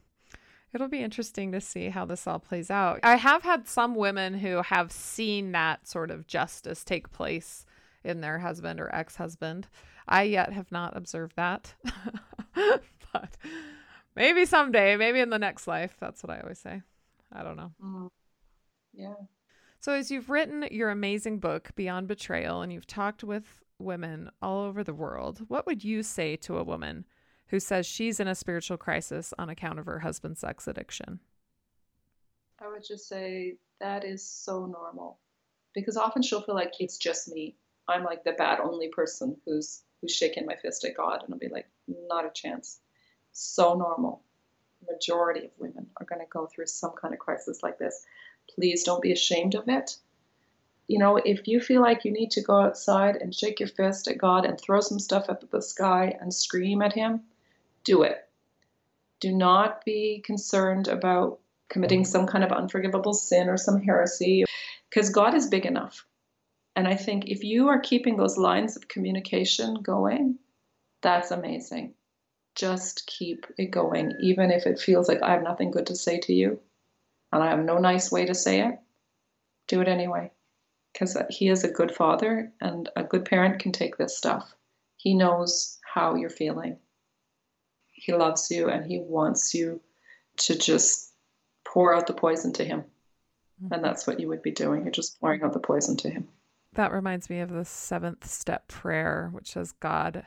It'll 0.74 0.88
be 0.88 1.02
interesting 1.02 1.52
to 1.52 1.62
see 1.62 1.90
how 1.90 2.06
this 2.06 2.28
all 2.28 2.40
plays 2.40 2.70
out. 2.70 3.00
I 3.04 3.16
have 3.16 3.44
had 3.44 3.68
some 3.68 3.96
women 3.96 4.34
who 4.36 4.62
have 4.64 4.92
seen 4.92 5.52
that 5.54 5.88
sort 5.88 6.12
of 6.12 6.28
justice 6.28 6.84
take 6.84 7.12
place 7.12 7.66
in 8.04 8.22
their 8.22 8.40
husband 8.40 8.80
or 8.80 8.94
ex 8.94 9.16
husband. 9.16 9.68
I 10.08 10.24
yet 10.24 10.52
have 10.52 10.72
not 10.72 10.98
observed 10.98 11.36
that. 11.36 11.74
but 13.14 13.38
maybe 14.16 14.46
someday, 14.46 14.98
maybe 14.98 15.20
in 15.20 15.30
the 15.30 15.40
next 15.40 15.68
life. 15.68 15.96
That's 16.00 16.24
what 16.24 16.32
I 16.32 16.42
always 16.42 16.60
say. 16.60 16.82
I 17.32 17.44
don't 17.44 17.56
know. 17.56 17.72
Mm. 17.84 18.10
Yeah. 18.94 19.16
So, 19.80 19.92
as 19.92 20.10
you've 20.12 20.30
written 20.30 20.66
your 20.72 20.90
amazing 20.90 21.40
book, 21.40 21.72
Beyond 21.76 22.08
Betrayal, 22.08 22.62
and 22.62 22.72
you've 22.72 22.88
talked 22.88 23.24
with 23.24 23.62
women 23.80 24.30
all 24.42 24.64
over 24.64 24.84
the 24.84 24.94
world, 24.94 25.42
what 25.48 25.66
would 25.66 25.84
you 25.84 26.04
say 26.04 26.36
to 26.38 26.58
a 26.58 26.64
woman 26.64 27.06
who 27.48 27.60
says 27.60 27.86
she's 27.86 28.20
in 28.20 28.28
a 28.28 28.36
spiritual 28.36 28.78
crisis 28.78 29.34
on 29.38 29.50
account 29.50 29.80
of 29.80 29.86
her 29.86 30.00
husband's 30.00 30.40
sex 30.40 30.68
addiction? 30.68 31.20
I 32.60 32.70
would 32.70 32.84
just 32.84 33.10
say 33.10 33.58
that 33.82 34.06
is 34.06 34.24
so 34.24 34.66
normal 34.66 35.20
because 35.74 35.98
often 35.98 36.22
she'll 36.22 36.42
feel 36.42 36.56
like 36.56 36.74
it's 36.80 36.98
just 36.98 37.28
me. 37.28 37.56
I'm 37.88 38.04
like 38.04 38.24
the 38.24 38.32
bad 38.34 38.60
only 38.60 38.88
person 38.88 39.36
who's 39.46 39.84
who's 40.00 40.16
shaking 40.16 40.46
my 40.46 40.56
fist 40.56 40.84
at 40.86 40.96
God, 40.96 41.24
and 41.24 41.34
I'll 41.34 41.40
be 41.40 41.48
like, 41.48 41.68
not 41.88 42.26
a 42.26 42.32
chance. 42.34 42.80
So 43.32 43.74
normal. 43.74 44.22
Majority 44.90 45.46
of 45.46 45.52
women 45.58 45.88
are 45.98 46.06
going 46.06 46.20
to 46.20 46.28
go 46.30 46.46
through 46.46 46.66
some 46.68 46.92
kind 46.92 47.14
of 47.14 47.20
crisis 47.20 47.64
like 47.64 47.80
this. 47.80 48.06
Please 48.50 48.84
don't 48.84 49.02
be 49.02 49.12
ashamed 49.12 49.56
of 49.56 49.68
it. 49.68 49.98
You 50.88 51.00
know, 51.00 51.18
if 51.18 51.48
you 51.48 51.60
feel 51.60 51.82
like 51.82 52.06
you 52.06 52.12
need 52.12 52.32
to 52.32 52.42
go 52.42 52.62
outside 52.62 53.16
and 53.16 53.34
shake 53.34 53.60
your 53.60 53.70
fist 53.70 54.08
at 54.08 54.18
God 54.18 54.46
and 54.46 54.60
throw 54.60 54.82
some 54.82 55.00
stuff 55.00 55.30
up 55.30 55.44
at 55.44 55.52
the 55.52 55.62
sky 55.62 56.18
and 56.20 56.34
scream 56.34 56.82
at 56.82 56.94
Him, 56.94 57.22
do 57.84 58.04
it. 58.04 58.28
Do 59.20 59.32
not 59.32 59.86
be 59.86 60.22
concerned 60.26 60.88
about 60.88 61.40
committing 61.70 62.06
some 62.06 62.28
kind 62.28 62.44
of 62.44 62.52
unforgivable 62.52 63.14
sin 63.14 63.50
or 63.50 63.58
some 63.58 63.82
heresy 63.82 64.44
because 64.90 65.10
God 65.10 65.34
is 65.34 65.48
big 65.48 65.66
enough. 65.66 66.06
And 66.76 66.88
I 66.88 66.96
think 66.96 67.26
if 67.28 67.44
you 67.44 67.70
are 67.70 67.80
keeping 67.80 68.18
those 68.18 68.38
lines 68.38 68.76
of 68.76 68.88
communication 68.88 69.76
going, 69.82 70.38
that's 71.02 71.32
amazing. 71.32 71.94
Just 72.56 73.08
keep 73.08 73.46
it 73.58 73.72
going, 73.72 74.14
even 74.22 74.52
if 74.52 74.66
it 74.66 74.80
feels 74.80 75.08
like 75.08 75.22
I 75.24 75.32
have 75.32 75.44
nothing 75.44 75.72
good 75.72 75.88
to 75.88 75.96
say 75.96 76.20
to 76.20 76.34
you 76.34 76.60
and 77.34 77.44
I 77.44 77.50
have 77.50 77.66
no 77.66 77.80
nice 77.80 78.12
way 78.12 78.26
to 78.28 78.36
say 78.36 78.62
it. 78.62 78.76
Do 79.68 79.82
it 79.82 79.88
anyway. 79.88 80.32
Because 80.94 81.18
He 81.32 81.50
is 81.50 81.64
a 81.64 81.72
good 81.72 81.92
father 81.92 82.54
and 82.62 82.90
a 82.96 83.04
good 83.04 83.26
parent 83.26 83.60
can 83.60 83.72
take 83.72 83.98
this 83.98 84.16
stuff. 84.16 84.54
He 84.98 85.16
knows 85.16 85.80
how 85.94 86.14
you're 86.14 86.30
feeling. 86.30 86.78
He 87.92 88.14
loves 88.14 88.52
you 88.52 88.70
and 88.70 88.86
He 88.86 89.00
wants 89.00 89.56
you 89.56 89.82
to 90.38 90.56
just 90.56 91.14
pour 91.66 91.96
out 91.96 92.06
the 92.06 92.14
poison 92.14 92.54
to 92.54 92.64
Him. 92.64 92.84
And 93.72 93.84
that's 93.84 94.06
what 94.06 94.20
you 94.20 94.28
would 94.28 94.42
be 94.42 94.52
doing. 94.52 94.84
You're 94.84 94.92
just 94.92 95.20
pouring 95.20 95.42
out 95.42 95.54
the 95.54 95.60
poison 95.60 95.98
to 95.98 96.10
Him. 96.10 96.28
That 96.74 96.92
reminds 96.92 97.30
me 97.30 97.40
of 97.40 97.50
the 97.50 97.66
seventh 97.66 98.30
step 98.30 98.68
prayer, 98.68 99.30
which 99.32 99.52
says, 99.54 99.72
God, 99.72 100.26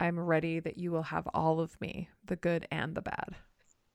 I'm 0.00 0.18
ready 0.18 0.60
that 0.60 0.78
you 0.78 0.90
will 0.90 1.02
have 1.02 1.28
all 1.34 1.60
of 1.60 1.80
me, 1.80 2.08
the 2.24 2.36
good 2.36 2.66
and 2.70 2.94
the 2.94 3.02
bad. 3.02 3.36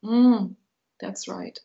Mm, 0.04 0.54
that's 1.00 1.28
right. 1.28 1.58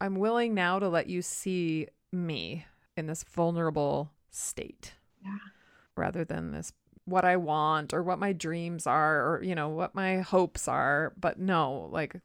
I'm 0.00 0.16
willing 0.16 0.54
now 0.54 0.78
to 0.78 0.88
let 0.88 1.08
you 1.08 1.22
see 1.22 1.88
me 2.12 2.66
in 2.96 3.06
this 3.06 3.24
vulnerable 3.24 4.10
state. 4.30 4.94
Yeah. 5.24 5.38
rather 5.96 6.24
than 6.24 6.52
this 6.52 6.72
what 7.06 7.24
I 7.24 7.36
want 7.36 7.94
or 7.94 8.02
what 8.02 8.18
my 8.18 8.32
dreams 8.32 8.86
are 8.86 9.26
or 9.26 9.42
you 9.42 9.54
know 9.54 9.68
what 9.68 9.94
my 9.94 10.18
hopes 10.18 10.68
are. 10.68 11.14
But 11.18 11.38
no 11.38 11.88
like 11.92 12.16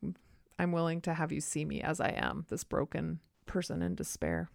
I'm 0.57 0.71
willing 0.71 1.01
to 1.01 1.13
have 1.13 1.31
you 1.31 1.39
see 1.39 1.63
me 1.63 1.81
as 1.81 2.01
I 2.01 2.09
am 2.09 2.45
this 2.49 2.63
broken 2.63 3.19
person 3.45 3.81
in 3.81 3.95
despair. 3.95 4.49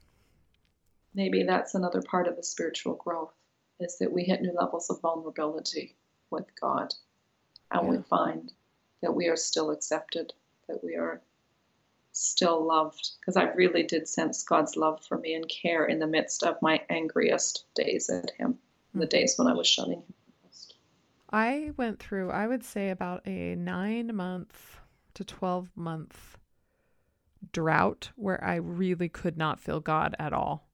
Maybe 1.15 1.43
that's 1.45 1.75
another 1.75 2.03
part 2.03 2.27
of 2.29 2.37
the 2.37 2.43
spiritual 2.43 2.95
growth 2.95 3.33
is 3.81 3.97
that 3.99 4.13
we 4.13 4.25
hit 4.25 4.43
new 4.43 4.53
levels 4.53 4.91
of 4.91 5.01
vulnerability 5.01 5.97
with 6.31 6.47
God. 6.61 6.93
And 7.71 7.89
we 7.89 7.99
find 8.03 8.53
that 9.03 9.15
we 9.15 9.29
are 9.29 9.37
still 9.37 9.71
accepted, 9.71 10.33
that 10.69 10.85
we 10.85 10.95
are 10.95 11.23
still 12.15 12.65
loved. 12.65 13.11
Because 13.21 13.37
I 13.37 13.45
really 13.53 13.83
did 13.83 14.09
sense 14.09 14.43
God's 14.43 14.77
love 14.77 15.05
for 15.05 15.19
me 15.19 15.35
and 15.35 15.49
care 15.49 15.85
in 15.85 15.99
the 15.99 16.07
midst 16.07 16.43
of 16.43 16.61
my 16.63 16.81
angriest 16.89 17.67
days 17.75 18.09
at 18.09 18.31
Him, 18.39 18.59
the 18.95 19.07
days 19.07 19.35
when 19.37 19.49
I 19.49 19.53
was 19.53 19.67
shunning 19.67 19.99
Him. 19.99 20.15
most. 20.45 20.75
I 21.31 21.73
went 21.77 21.99
through, 21.99 22.31
I 22.31 22.47
would 22.47 22.65
say, 22.65 22.91
about 22.91 23.27
a 23.27 23.55
nine 23.57 24.15
month 24.15 24.79
to 25.15 25.25
12 25.25 25.71
month 25.77 26.39
drought 27.53 28.11
where 28.17 28.43
I 28.43 28.57
really 28.57 29.09
could 29.09 29.37
not 29.37 29.61
feel 29.61 29.81
God 29.81 30.17
at 30.19 30.33
all. 30.33 30.67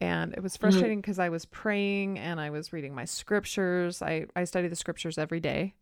And 0.00 0.32
it 0.34 0.42
was 0.42 0.56
frustrating 0.56 1.00
because 1.00 1.16
mm-hmm. 1.16 1.22
I 1.22 1.30
was 1.30 1.44
praying 1.44 2.18
and 2.18 2.40
I 2.40 2.50
was 2.50 2.72
reading 2.72 2.94
my 2.94 3.04
scriptures. 3.04 4.00
I, 4.00 4.26
I 4.36 4.44
study 4.44 4.68
the 4.68 4.76
scriptures 4.76 5.18
every 5.18 5.40
day. 5.40 5.74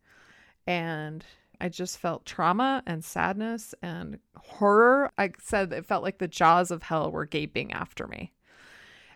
And 0.66 1.24
I 1.60 1.68
just 1.68 1.98
felt 1.98 2.26
trauma 2.26 2.82
and 2.86 3.04
sadness 3.04 3.74
and 3.82 4.18
horror. 4.36 5.10
I 5.18 5.30
said 5.40 5.72
it 5.72 5.86
felt 5.86 6.02
like 6.02 6.18
the 6.18 6.28
jaws 6.28 6.70
of 6.70 6.82
hell 6.82 7.10
were 7.10 7.26
gaping 7.26 7.72
after 7.72 8.06
me. 8.06 8.32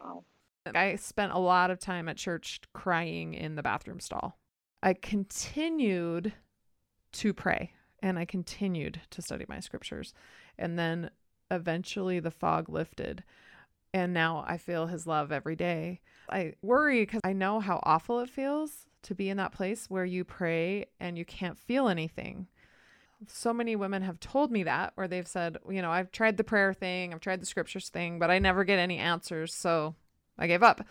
Wow. 0.03 0.24
I 0.74 0.96
spent 0.96 1.33
a 1.33 1.38
lot 1.38 1.70
of 1.70 1.79
time 1.79 2.09
at 2.09 2.16
church 2.16 2.61
crying 2.72 3.35
in 3.35 3.55
the 3.55 3.62
bathroom 3.62 4.00
stall. 4.00 4.38
I 4.83 4.94
continued 4.94 6.33
to 7.12 7.35
pray 7.35 7.72
and 8.03 8.18
I 8.18 8.24
continued 8.24 9.00
to 9.11 9.22
study 9.22 9.44
my 9.48 9.61
scriptures. 9.61 10.14
And 10.59 10.79
then 10.79 11.11
eventually 11.50 12.20
the 12.20 12.31
fog 12.31 12.68
lifted. 12.68 13.24
And 13.92 14.14
now 14.14 14.44
I 14.46 14.57
feel 14.57 14.87
his 14.87 15.07
love 15.07 15.33
every 15.33 15.57
day. 15.57 16.00
I 16.31 16.55
worry 16.62 17.03
because 17.03 17.20
I 17.24 17.33
know 17.33 17.61
how 17.61 17.81
awful 17.83 18.20
it 18.20 18.31
feels 18.31 18.87
to 19.03 19.15
be 19.15 19.29
in 19.29 19.37
that 19.39 19.53
place 19.53 19.87
where 19.89 20.05
you 20.05 20.25
pray 20.25 20.87
and 20.99 21.17
you 21.17 21.25
can't 21.25 21.59
feel 21.59 21.89
anything. 21.89 22.47
So 23.27 23.53
many 23.53 23.77
women 23.77 24.03
have 24.03 24.19
told 24.19 24.51
me 24.51 24.63
that, 24.63 24.93
where 24.95 25.09
they've 25.09 25.29
said, 25.29 25.59
you 25.69 25.83
know, 25.83 25.91
I've 25.91 26.11
tried 26.11 26.37
the 26.37 26.45
prayer 26.45 26.73
thing, 26.73 27.13
I've 27.13 27.21
tried 27.21 27.41
the 27.43 27.47
scriptures 27.47 27.89
thing, 27.91 28.19
but 28.19 28.31
I 28.31 28.39
never 28.39 28.65
get 28.65 28.79
any 28.79 28.99
answers. 28.99 29.55
So 29.55 29.95
I 30.39 30.47
gave 30.47 30.63
up. 30.63 30.87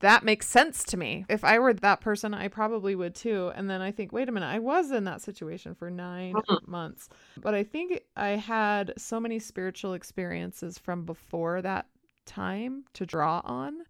That 0.00 0.24
makes 0.24 0.46
sense 0.46 0.84
to 0.84 0.96
me. 0.96 1.24
If 1.28 1.42
I 1.42 1.58
were 1.58 1.72
that 1.72 2.00
person, 2.00 2.34
I 2.34 2.48
probably 2.48 2.94
would 2.94 3.14
too. 3.14 3.50
And 3.54 3.70
then 3.70 3.80
I 3.80 3.92
think, 3.92 4.12
wait 4.12 4.28
a 4.28 4.32
minute, 4.32 4.48
I 4.48 4.58
was 4.58 4.90
in 4.90 5.04
that 5.04 5.22
situation 5.22 5.74
for 5.74 5.90
9 5.90 6.34
mm-hmm. 6.34 6.70
months. 6.70 7.08
But 7.40 7.54
I 7.54 7.62
think 7.62 8.02
I 8.16 8.30
had 8.30 8.92
so 8.98 9.18
many 9.18 9.38
spiritual 9.38 9.94
experiences 9.94 10.76
from 10.76 11.04
before 11.06 11.62
that 11.62 11.86
time 12.26 12.84
to 12.94 13.06
draw 13.06 13.40
on 13.44 13.84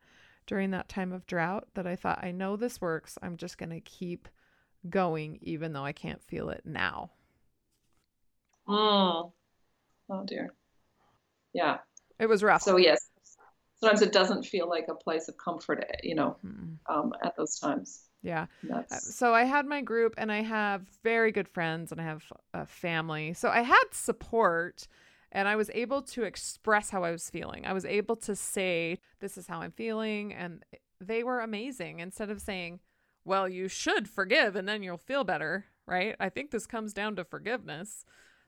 during 0.50 0.72
that 0.72 0.88
time 0.88 1.12
of 1.12 1.24
drought 1.28 1.68
that 1.74 1.86
I 1.86 1.94
thought, 1.94 2.24
I 2.24 2.32
know 2.32 2.56
this 2.56 2.80
works. 2.80 3.16
I'm 3.22 3.36
just 3.36 3.56
going 3.56 3.70
to 3.70 3.78
keep 3.78 4.28
going, 4.88 5.38
even 5.42 5.72
though 5.72 5.84
I 5.84 5.92
can't 5.92 6.20
feel 6.24 6.50
it 6.50 6.62
now. 6.64 7.12
Oh, 8.66 9.32
oh 10.10 10.24
dear. 10.26 10.52
Yeah. 11.52 11.78
It 12.18 12.26
was 12.26 12.42
rough. 12.42 12.62
So, 12.62 12.78
yes, 12.78 13.10
sometimes 13.78 14.02
it 14.02 14.10
doesn't 14.10 14.42
feel 14.42 14.68
like 14.68 14.86
a 14.88 14.94
place 14.94 15.28
of 15.28 15.36
comfort, 15.38 15.84
you 16.02 16.16
know, 16.16 16.36
mm-hmm. 16.44 16.92
um, 16.92 17.12
at 17.24 17.36
those 17.36 17.60
times. 17.60 18.06
Yeah. 18.20 18.46
That's... 18.64 18.92
Uh, 18.92 18.98
so 18.98 19.32
I 19.32 19.44
had 19.44 19.66
my 19.66 19.82
group 19.82 20.14
and 20.18 20.32
I 20.32 20.42
have 20.42 20.82
very 21.04 21.30
good 21.30 21.46
friends 21.46 21.92
and 21.92 22.00
I 22.00 22.04
have 22.04 22.24
a 22.54 22.66
family. 22.66 23.34
So 23.34 23.50
I 23.50 23.60
had 23.60 23.84
support 23.92 24.88
and 25.32 25.46
I 25.46 25.56
was 25.56 25.70
able 25.74 26.02
to 26.02 26.24
express 26.24 26.90
how 26.90 27.04
I 27.04 27.10
was 27.10 27.30
feeling. 27.30 27.64
I 27.66 27.72
was 27.72 27.84
able 27.84 28.16
to 28.16 28.34
say, 28.34 28.98
This 29.20 29.38
is 29.38 29.46
how 29.46 29.60
I'm 29.60 29.70
feeling. 29.70 30.32
And 30.32 30.64
they 31.00 31.22
were 31.22 31.40
amazing. 31.40 32.00
Instead 32.00 32.30
of 32.30 32.40
saying, 32.40 32.80
Well, 33.24 33.48
you 33.48 33.68
should 33.68 34.08
forgive 34.08 34.56
and 34.56 34.68
then 34.68 34.82
you'll 34.82 34.98
feel 34.98 35.24
better, 35.24 35.66
right? 35.86 36.16
I 36.18 36.28
think 36.28 36.50
this 36.50 36.66
comes 36.66 36.92
down 36.92 37.16
to 37.16 37.24
forgiveness. 37.24 38.04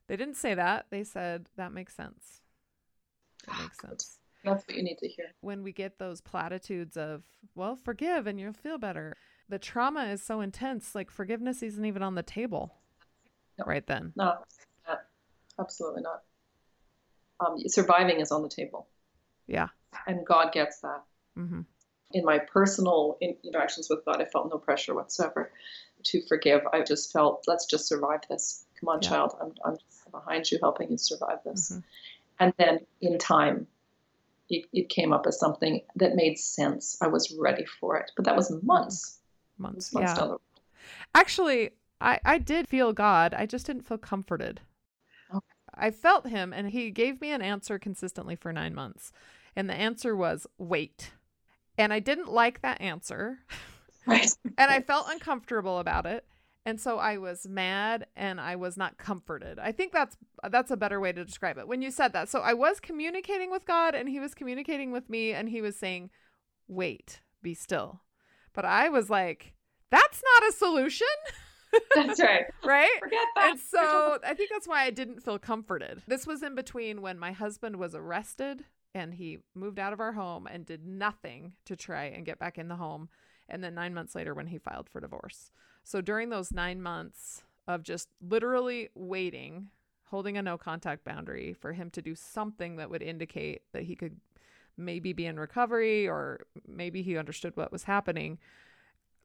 They 0.08 0.16
didn't 0.16 0.36
say 0.36 0.54
that. 0.54 0.86
They 0.90 1.04
said, 1.04 1.48
That 1.56 1.72
makes 1.72 1.94
sense. 1.94 2.40
That 3.46 3.60
makes 3.60 3.78
ah, 3.84 3.88
sense. 3.88 4.18
That's 4.44 4.66
what 4.66 4.76
you 4.76 4.82
need 4.82 4.98
to 4.98 5.08
hear. 5.08 5.26
When 5.40 5.62
we 5.62 5.72
get 5.72 5.98
those 5.98 6.20
platitudes 6.20 6.96
of, 6.96 7.22
Well, 7.54 7.76
forgive 7.76 8.26
and 8.26 8.40
you'll 8.40 8.52
feel 8.52 8.78
better, 8.78 9.16
the 9.48 9.60
trauma 9.60 10.06
is 10.06 10.20
so 10.20 10.40
intense. 10.40 10.96
Like 10.96 11.12
forgiveness 11.12 11.62
isn't 11.62 11.84
even 11.84 12.02
on 12.02 12.16
the 12.16 12.24
table 12.24 12.74
no. 13.56 13.66
right 13.66 13.86
then. 13.86 14.12
No, 14.16 14.38
absolutely 15.60 16.02
not 16.02 16.22
um, 17.44 17.58
surviving 17.66 18.20
is 18.20 18.30
on 18.30 18.42
the 18.42 18.48
table. 18.48 18.86
Yeah. 19.46 19.68
And 20.06 20.24
God 20.24 20.52
gets 20.52 20.80
that. 20.80 21.02
Mm-hmm. 21.38 21.60
In 22.12 22.24
my 22.24 22.38
personal 22.38 23.16
interactions 23.20 23.88
with 23.88 24.04
God, 24.04 24.20
I 24.20 24.26
felt 24.26 24.50
no 24.50 24.58
pressure 24.58 24.94
whatsoever 24.94 25.50
to 26.04 26.22
forgive. 26.26 26.62
I 26.72 26.82
just 26.82 27.12
felt, 27.12 27.44
let's 27.46 27.66
just 27.66 27.88
survive 27.88 28.20
this. 28.28 28.64
Come 28.78 28.90
on, 28.90 29.00
yeah. 29.02 29.08
child. 29.08 29.34
I'm, 29.40 29.54
I'm 29.64 29.78
behind 30.10 30.50
you, 30.50 30.58
helping 30.60 30.90
you 30.90 30.98
survive 30.98 31.38
this. 31.44 31.70
Mm-hmm. 31.70 31.80
And 32.40 32.52
then 32.58 32.80
in 33.00 33.18
time, 33.18 33.66
it, 34.50 34.66
it, 34.72 34.88
came 34.88 35.12
up 35.12 35.26
as 35.26 35.38
something 35.38 35.80
that 35.96 36.14
made 36.14 36.38
sense. 36.38 36.98
I 37.00 37.06
was 37.06 37.34
ready 37.38 37.64
for 37.64 37.96
it. 37.96 38.10
But 38.16 38.26
that 38.26 38.36
was 38.36 38.50
months. 38.62 39.18
Months. 39.56 39.92
months 39.94 40.12
yeah. 40.18 40.34
Actually, 41.14 41.70
I, 42.00 42.18
I 42.24 42.38
did 42.38 42.68
feel 42.68 42.92
God. 42.92 43.32
I 43.32 43.46
just 43.46 43.64
didn't 43.64 43.86
feel 43.86 43.98
comforted. 43.98 44.60
I 45.74 45.90
felt 45.90 46.28
him 46.28 46.52
and 46.52 46.70
he 46.70 46.90
gave 46.90 47.20
me 47.20 47.30
an 47.30 47.42
answer 47.42 47.78
consistently 47.78 48.36
for 48.36 48.52
nine 48.52 48.74
months. 48.74 49.12
And 49.56 49.68
the 49.68 49.74
answer 49.74 50.16
was 50.16 50.46
wait. 50.58 51.12
And 51.78 51.92
I 51.92 52.00
didn't 52.00 52.32
like 52.32 52.62
that 52.62 52.80
answer. 52.80 53.40
Right. 54.06 54.30
and 54.58 54.70
I 54.70 54.80
felt 54.80 55.06
uncomfortable 55.10 55.78
about 55.78 56.06
it. 56.06 56.26
And 56.64 56.80
so 56.80 56.98
I 56.98 57.18
was 57.18 57.46
mad 57.48 58.06
and 58.14 58.40
I 58.40 58.54
was 58.56 58.76
not 58.76 58.96
comforted. 58.96 59.58
I 59.58 59.72
think 59.72 59.92
that's 59.92 60.16
that's 60.48 60.70
a 60.70 60.76
better 60.76 61.00
way 61.00 61.12
to 61.12 61.24
describe 61.24 61.58
it. 61.58 61.66
When 61.66 61.82
you 61.82 61.90
said 61.90 62.12
that. 62.12 62.28
So 62.28 62.40
I 62.40 62.54
was 62.54 62.78
communicating 62.78 63.50
with 63.50 63.64
God 63.64 63.94
and 63.94 64.08
he 64.08 64.20
was 64.20 64.34
communicating 64.34 64.92
with 64.92 65.10
me 65.10 65.32
and 65.32 65.48
he 65.48 65.60
was 65.60 65.76
saying, 65.76 66.10
"Wait, 66.68 67.20
be 67.42 67.54
still." 67.54 68.02
But 68.52 68.64
I 68.64 68.88
was 68.88 69.10
like, 69.10 69.54
that's 69.90 70.22
not 70.22 70.48
a 70.48 70.52
solution. 70.52 71.06
That's 71.94 72.20
right. 72.20 72.44
right? 72.64 72.90
Forget 73.00 73.26
that. 73.36 73.50
And 73.50 73.60
so 73.60 74.18
I 74.24 74.34
think 74.34 74.50
that's 74.50 74.68
why 74.68 74.84
I 74.84 74.90
didn't 74.90 75.20
feel 75.20 75.38
comforted. 75.38 76.02
This 76.06 76.26
was 76.26 76.42
in 76.42 76.54
between 76.54 77.02
when 77.02 77.18
my 77.18 77.32
husband 77.32 77.76
was 77.76 77.94
arrested 77.94 78.64
and 78.94 79.14
he 79.14 79.38
moved 79.54 79.78
out 79.78 79.92
of 79.92 80.00
our 80.00 80.12
home 80.12 80.46
and 80.46 80.66
did 80.66 80.86
nothing 80.86 81.54
to 81.64 81.76
try 81.76 82.04
and 82.04 82.26
get 82.26 82.38
back 82.38 82.58
in 82.58 82.68
the 82.68 82.76
home. 82.76 83.08
And 83.48 83.62
then 83.62 83.74
nine 83.74 83.94
months 83.94 84.14
later 84.14 84.34
when 84.34 84.46
he 84.46 84.58
filed 84.58 84.88
for 84.88 85.00
divorce. 85.00 85.50
So 85.84 86.00
during 86.00 86.30
those 86.30 86.52
nine 86.52 86.80
months 86.80 87.42
of 87.66 87.82
just 87.82 88.08
literally 88.26 88.88
waiting, 88.94 89.68
holding 90.04 90.36
a 90.36 90.42
no 90.42 90.58
contact 90.58 91.04
boundary 91.04 91.52
for 91.52 91.72
him 91.72 91.90
to 91.90 92.02
do 92.02 92.14
something 92.14 92.76
that 92.76 92.90
would 92.90 93.02
indicate 93.02 93.62
that 93.72 93.84
he 93.84 93.96
could 93.96 94.16
maybe 94.76 95.12
be 95.12 95.26
in 95.26 95.38
recovery 95.38 96.08
or 96.08 96.40
maybe 96.66 97.02
he 97.02 97.16
understood 97.16 97.56
what 97.56 97.72
was 97.72 97.84
happening 97.84 98.38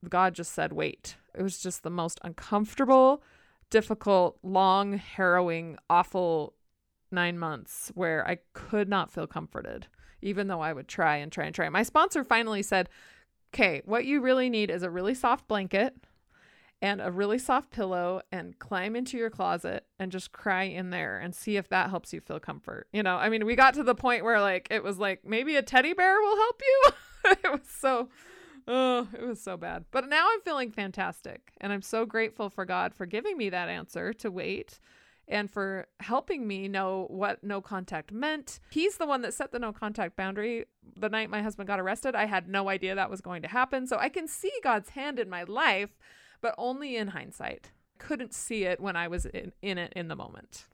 God 0.08 0.36
just 0.36 0.54
said, 0.54 0.74
wait. 0.74 1.16
It 1.36 1.44
was 1.44 1.60
just 1.60 1.84
the 1.84 1.90
most 1.90 2.20
uncomfortable, 2.24 3.22
difficult, 3.70 4.38
long, 4.44 4.98
harrowing, 4.98 5.78
awful 5.90 6.54
nine 7.12 7.38
months 7.38 7.92
where 7.96 8.28
I 8.28 8.40
could 8.54 8.90
not 8.90 9.12
feel 9.12 9.28
comforted, 9.28 9.88
even 10.22 10.48
though 10.48 10.62
I 10.62 10.74
would 10.74 10.88
try 10.88 11.18
and 11.18 11.32
try 11.32 11.46
and 11.46 11.56
try. 11.56 11.70
My 11.70 11.84
sponsor 11.84 12.24
finally 12.24 12.64
said, 12.64 12.90
okay, 13.54 13.82
what 13.86 14.06
you 14.06 14.22
really 14.22 14.50
need 14.50 14.70
is 14.70 14.84
a 14.84 14.90
really 14.90 15.14
soft 15.14 15.48
blanket 15.48 15.96
and 16.82 17.02
a 17.02 17.12
really 17.12 17.40
soft 17.40 17.72
pillow 17.72 18.22
and 18.32 18.60
climb 18.60 18.96
into 18.96 19.18
your 19.18 19.30
closet 19.30 19.86
and 20.00 20.12
just 20.12 20.32
cry 20.32 20.64
in 20.64 20.92
there 20.92 21.18
and 21.18 21.34
see 21.34 21.58
if 21.58 21.70
that 21.70 21.90
helps 21.90 22.14
you 22.14 22.22
feel 22.22 22.40
comfort. 22.40 22.88
You 22.94 23.04
know, 23.04 23.16
I 23.16 23.30
mean, 23.30 23.46
we 23.46 23.56
got 23.56 23.74
to 23.76 23.84
the 23.84 23.96
point 23.96 24.24
where 24.24 24.40
like 24.42 24.68
it 24.70 24.84
was 24.84 25.00
like 25.00 25.26
maybe 25.26 25.56
a 25.56 25.62
teddy 25.62 25.94
bear 25.94 26.20
will 26.20 26.36
help 26.36 26.62
you. 26.62 26.92
it 27.44 27.52
was 27.52 27.68
so 27.68 28.10
Oh, 28.68 29.08
it 29.14 29.26
was 29.26 29.42
so 29.42 29.56
bad. 29.56 29.86
But 29.92 30.10
now 30.10 30.28
I'm 30.30 30.42
feeling 30.42 30.72
fantastic. 30.72 31.54
And 31.62 31.72
I'm 31.72 31.82
so 31.82 32.06
grateful 32.06 32.50
for 32.50 32.66
God 32.66 32.94
for 32.94 33.06
giving 33.06 33.38
me 33.38 33.50
that 33.50 33.70
answer 33.70 34.12
to 34.14 34.30
wait 34.30 34.80
and 35.28 35.50
for 35.50 35.88
helping 36.00 36.48
me 36.48 36.68
know 36.68 37.06
what 37.10 37.44
no 37.44 37.62
contact 37.62 38.12
meant. 38.12 38.60
He's 38.70 38.98
the 38.98 39.06
one 39.06 39.22
that 39.22 39.34
set 39.34 39.52
the 39.52 39.60
no 39.60 39.72
contact 39.74 40.16
boundary. 40.16 40.66
The 40.98 41.10
night 41.10 41.30
my 41.30 41.42
husband 41.42 41.68
got 41.68 41.80
arrested, 41.80 42.16
I 42.16 42.26
had 42.26 42.48
no 42.48 42.70
idea 42.70 42.96
that 42.96 43.10
was 43.10 43.22
going 43.22 43.42
to 43.42 43.48
happen. 43.48 43.88
So 43.88 43.98
I 43.98 44.10
can 44.10 44.28
see 44.28 44.52
God's 44.64 44.90
hand 44.90 45.20
in 45.20 45.30
my 45.30 45.44
life, 45.44 45.98
but 46.42 46.56
only 46.58 46.96
in 46.98 47.10
hindsight. 47.10 47.72
I 48.00 48.04
couldn't 48.04 48.34
see 48.34 48.64
it 48.64 48.80
when 48.80 48.96
I 48.96 49.08
was 49.08 49.26
in, 49.26 49.54
in 49.62 49.78
it 49.78 49.94
in 49.96 50.08
the 50.08 50.16
moment. 50.16 50.66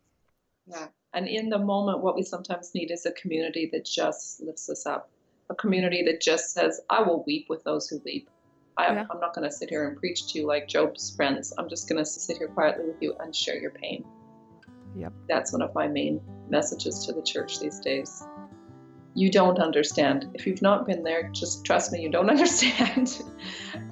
Yeah. 0.68 0.88
And 1.14 1.28
in 1.28 1.50
the 1.50 1.60
moment, 1.60 2.02
what 2.02 2.16
we 2.16 2.24
sometimes 2.24 2.74
need 2.74 2.92
is 2.92 3.06
a 3.06 3.12
community 3.12 3.70
that 3.72 3.86
just 3.86 4.42
lifts 4.42 4.70
us 4.70 4.86
up 4.86 5.10
a 5.50 5.56
community 5.56 6.04
that 6.04 6.22
just 6.22 6.54
says, 6.54 6.82
I 6.90 7.02
will 7.02 7.24
weep 7.26 7.48
with 7.50 7.64
those 7.64 7.88
who 7.88 8.02
weep. 8.06 8.30
I, 8.78 8.88
am 8.88 8.96
not 8.96 9.36
going 9.36 9.48
to 9.48 9.52
sit 9.52 9.70
here 9.70 9.88
and 9.88 9.98
preach 9.98 10.32
to 10.32 10.40
you 10.40 10.48
like 10.48 10.68
Job's 10.68 11.16
friends. 11.16 11.54
I'm 11.58 11.70
just 11.70 11.88
going 11.88 12.04
to 12.04 12.06
sit 12.06 12.38
here 12.38 12.48
quietly 12.48 12.86
with 12.86 13.02
you 13.02 13.16
and 13.20 13.36
share 13.36 13.58
your 13.58 13.72
pain. 13.72 14.04
Yep. 14.96 15.14
That's 15.28 15.52
one 15.52 15.62
of 15.62 15.74
my 15.76 15.88
main 15.88 16.22
messages 16.50 17.06
to 17.06 17.14
the 17.14 17.22
church 17.22 17.60
these 17.60 17.80
days. 17.80 18.24
You 19.16 19.30
don't 19.30 19.60
understand. 19.60 20.32
If 20.34 20.48
you've 20.48 20.64
not 20.64 20.88
been 20.88 21.04
there, 21.04 21.30
just 21.30 21.66
trust 21.66 21.92
me, 21.92 22.02
you 22.02 22.10
don't 22.10 22.30
understand. 22.32 23.22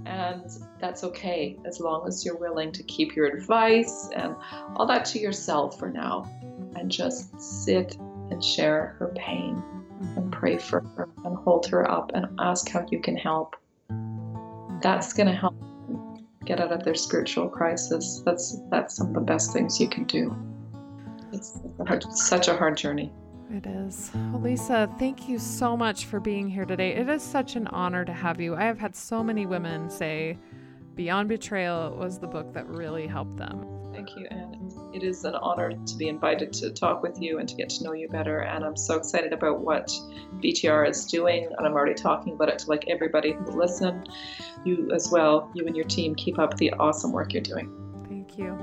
and 0.06 0.50
that's 0.80 1.04
okay 1.04 1.60
as 1.66 1.80
long 1.80 2.08
as 2.08 2.26
you're 2.26 2.38
willing 2.38 2.72
to 2.72 2.84
keep 2.84 3.16
your 3.16 3.28
advice 3.28 4.10
and 4.16 4.36
all 4.76 4.88
that 4.88 5.06
to 5.06 5.20
yourself 5.20 5.78
for 5.78 5.90
now 5.90 6.28
and 6.76 6.90
just 6.90 7.40
sit 7.40 7.98
and 8.32 8.44
share 8.44 8.96
her 8.98 9.14
pain 9.16 9.62
and 10.16 10.32
pray 10.32 10.58
for 10.58 10.82
her 10.96 11.08
hold 11.52 11.66
her 11.66 11.92
up 11.92 12.12
and 12.14 12.28
ask 12.40 12.70
how 12.70 12.86
you 12.90 13.02
can 13.02 13.18
help. 13.18 13.58
That's 14.82 15.12
going 15.12 15.28
to 15.28 15.36
help 15.36 15.54
get 16.46 16.62
out 16.62 16.72
of 16.72 16.86
their 16.86 16.96
spiritual 16.96 17.50
crisis. 17.50 18.22
That's 18.26 18.62
that's 18.70 18.96
some 18.96 19.08
of 19.08 19.14
the 19.16 19.20
best 19.20 19.52
things 19.52 19.78
you 19.78 19.90
can 19.90 20.06
do. 20.06 20.34
It's 21.34 21.60
such 22.26 22.48
a 22.48 22.56
hard 22.56 22.78
journey. 22.78 23.12
It 23.54 23.66
is. 23.66 24.12
Well, 24.32 24.42
Lisa, 24.42 24.90
thank 24.98 25.28
you 25.28 25.38
so 25.40 25.76
much 25.76 26.06
for 26.06 26.22
being 26.22 26.50
here 26.50 26.64
today. 26.64 26.92
It 26.96 27.10
is 27.10 27.22
such 27.22 27.58
an 27.58 27.68
honor 27.68 28.06
to 28.06 28.14
have 28.14 28.40
you. 28.40 28.56
I 28.56 28.64
have 28.64 28.80
had 28.80 28.96
so 28.96 29.22
many 29.22 29.46
women 29.46 29.90
say 29.90 30.38
Beyond 30.96 31.28
Betrayal 31.28 31.98
was 31.98 32.18
the 32.18 32.28
book 32.28 32.54
that 32.54 32.66
really 32.70 33.08
helped 33.08 33.36
them. 33.36 33.66
Thank 33.92 34.16
you, 34.16 34.26
Anne. 34.32 34.71
It 34.94 35.04
is 35.04 35.24
an 35.24 35.36
honor 35.36 35.72
to 35.72 35.96
be 35.98 36.08
invited 36.10 36.52
to 36.54 36.72
talk 36.72 37.02
with 37.02 37.22
you 37.22 37.40
and 37.40 37.48
to 37.48 37.56
get 37.56 37.70
to 37.70 37.84
know 37.84 37.94
you 37.94 38.10
better. 38.10 38.40
And 38.40 38.66
I'm 38.66 38.76
so 38.76 38.98
excited 38.98 39.32
about 39.32 39.62
what 39.62 39.88
BTR 40.40 40.90
is 40.90 41.06
doing. 41.06 41.46
And 41.58 41.66
I'm 41.66 41.74
already 41.74 41.94
talking 41.94 42.34
about 42.34 42.50
it 42.50 42.60
to 42.60 42.70
like 42.70 42.86
everybody 42.88 43.32
who 43.32 43.46
listen. 43.46 44.04
You 44.66 44.92
as 44.94 45.10
well, 45.10 45.50
you 45.54 45.66
and 45.66 45.76
your 45.76 45.86
team, 45.86 46.16
keep 46.16 46.40
up 46.40 46.58
the 46.58 46.72
awesome 46.74 47.12
work 47.12 47.34
you're 47.34 47.42
doing. 47.42 47.72
Thank 48.10 48.38
you. 48.38 48.58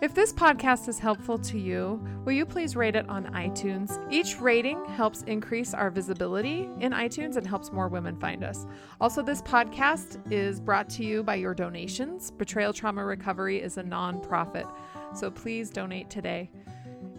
If 0.00 0.14
this 0.14 0.32
podcast 0.32 0.88
is 0.88 0.98
helpful 0.98 1.36
to 1.40 1.58
you, 1.58 2.02
will 2.24 2.32
you 2.32 2.46
please 2.46 2.74
rate 2.74 2.96
it 2.96 3.06
on 3.10 3.26
iTunes? 3.34 4.02
Each 4.10 4.40
rating 4.40 4.82
helps 4.86 5.24
increase 5.24 5.74
our 5.74 5.90
visibility 5.90 6.70
in 6.80 6.92
iTunes 6.92 7.36
and 7.36 7.46
helps 7.46 7.70
more 7.70 7.86
women 7.86 8.16
find 8.18 8.42
us. 8.42 8.66
Also, 8.98 9.20
this 9.20 9.42
podcast 9.42 10.18
is 10.32 10.58
brought 10.58 10.88
to 10.90 11.04
you 11.04 11.22
by 11.22 11.34
your 11.34 11.52
donations. 11.52 12.30
Betrayal 12.30 12.72
Trauma 12.72 13.04
Recovery 13.04 13.60
is 13.60 13.76
a 13.76 13.82
nonprofit, 13.82 14.66
so 15.14 15.30
please 15.30 15.68
donate 15.68 16.08
today. 16.08 16.50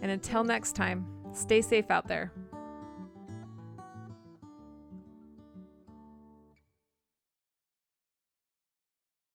And 0.00 0.10
until 0.10 0.42
next 0.42 0.74
time, 0.74 1.06
stay 1.32 1.62
safe 1.62 1.88
out 1.88 2.08
there. 2.08 2.32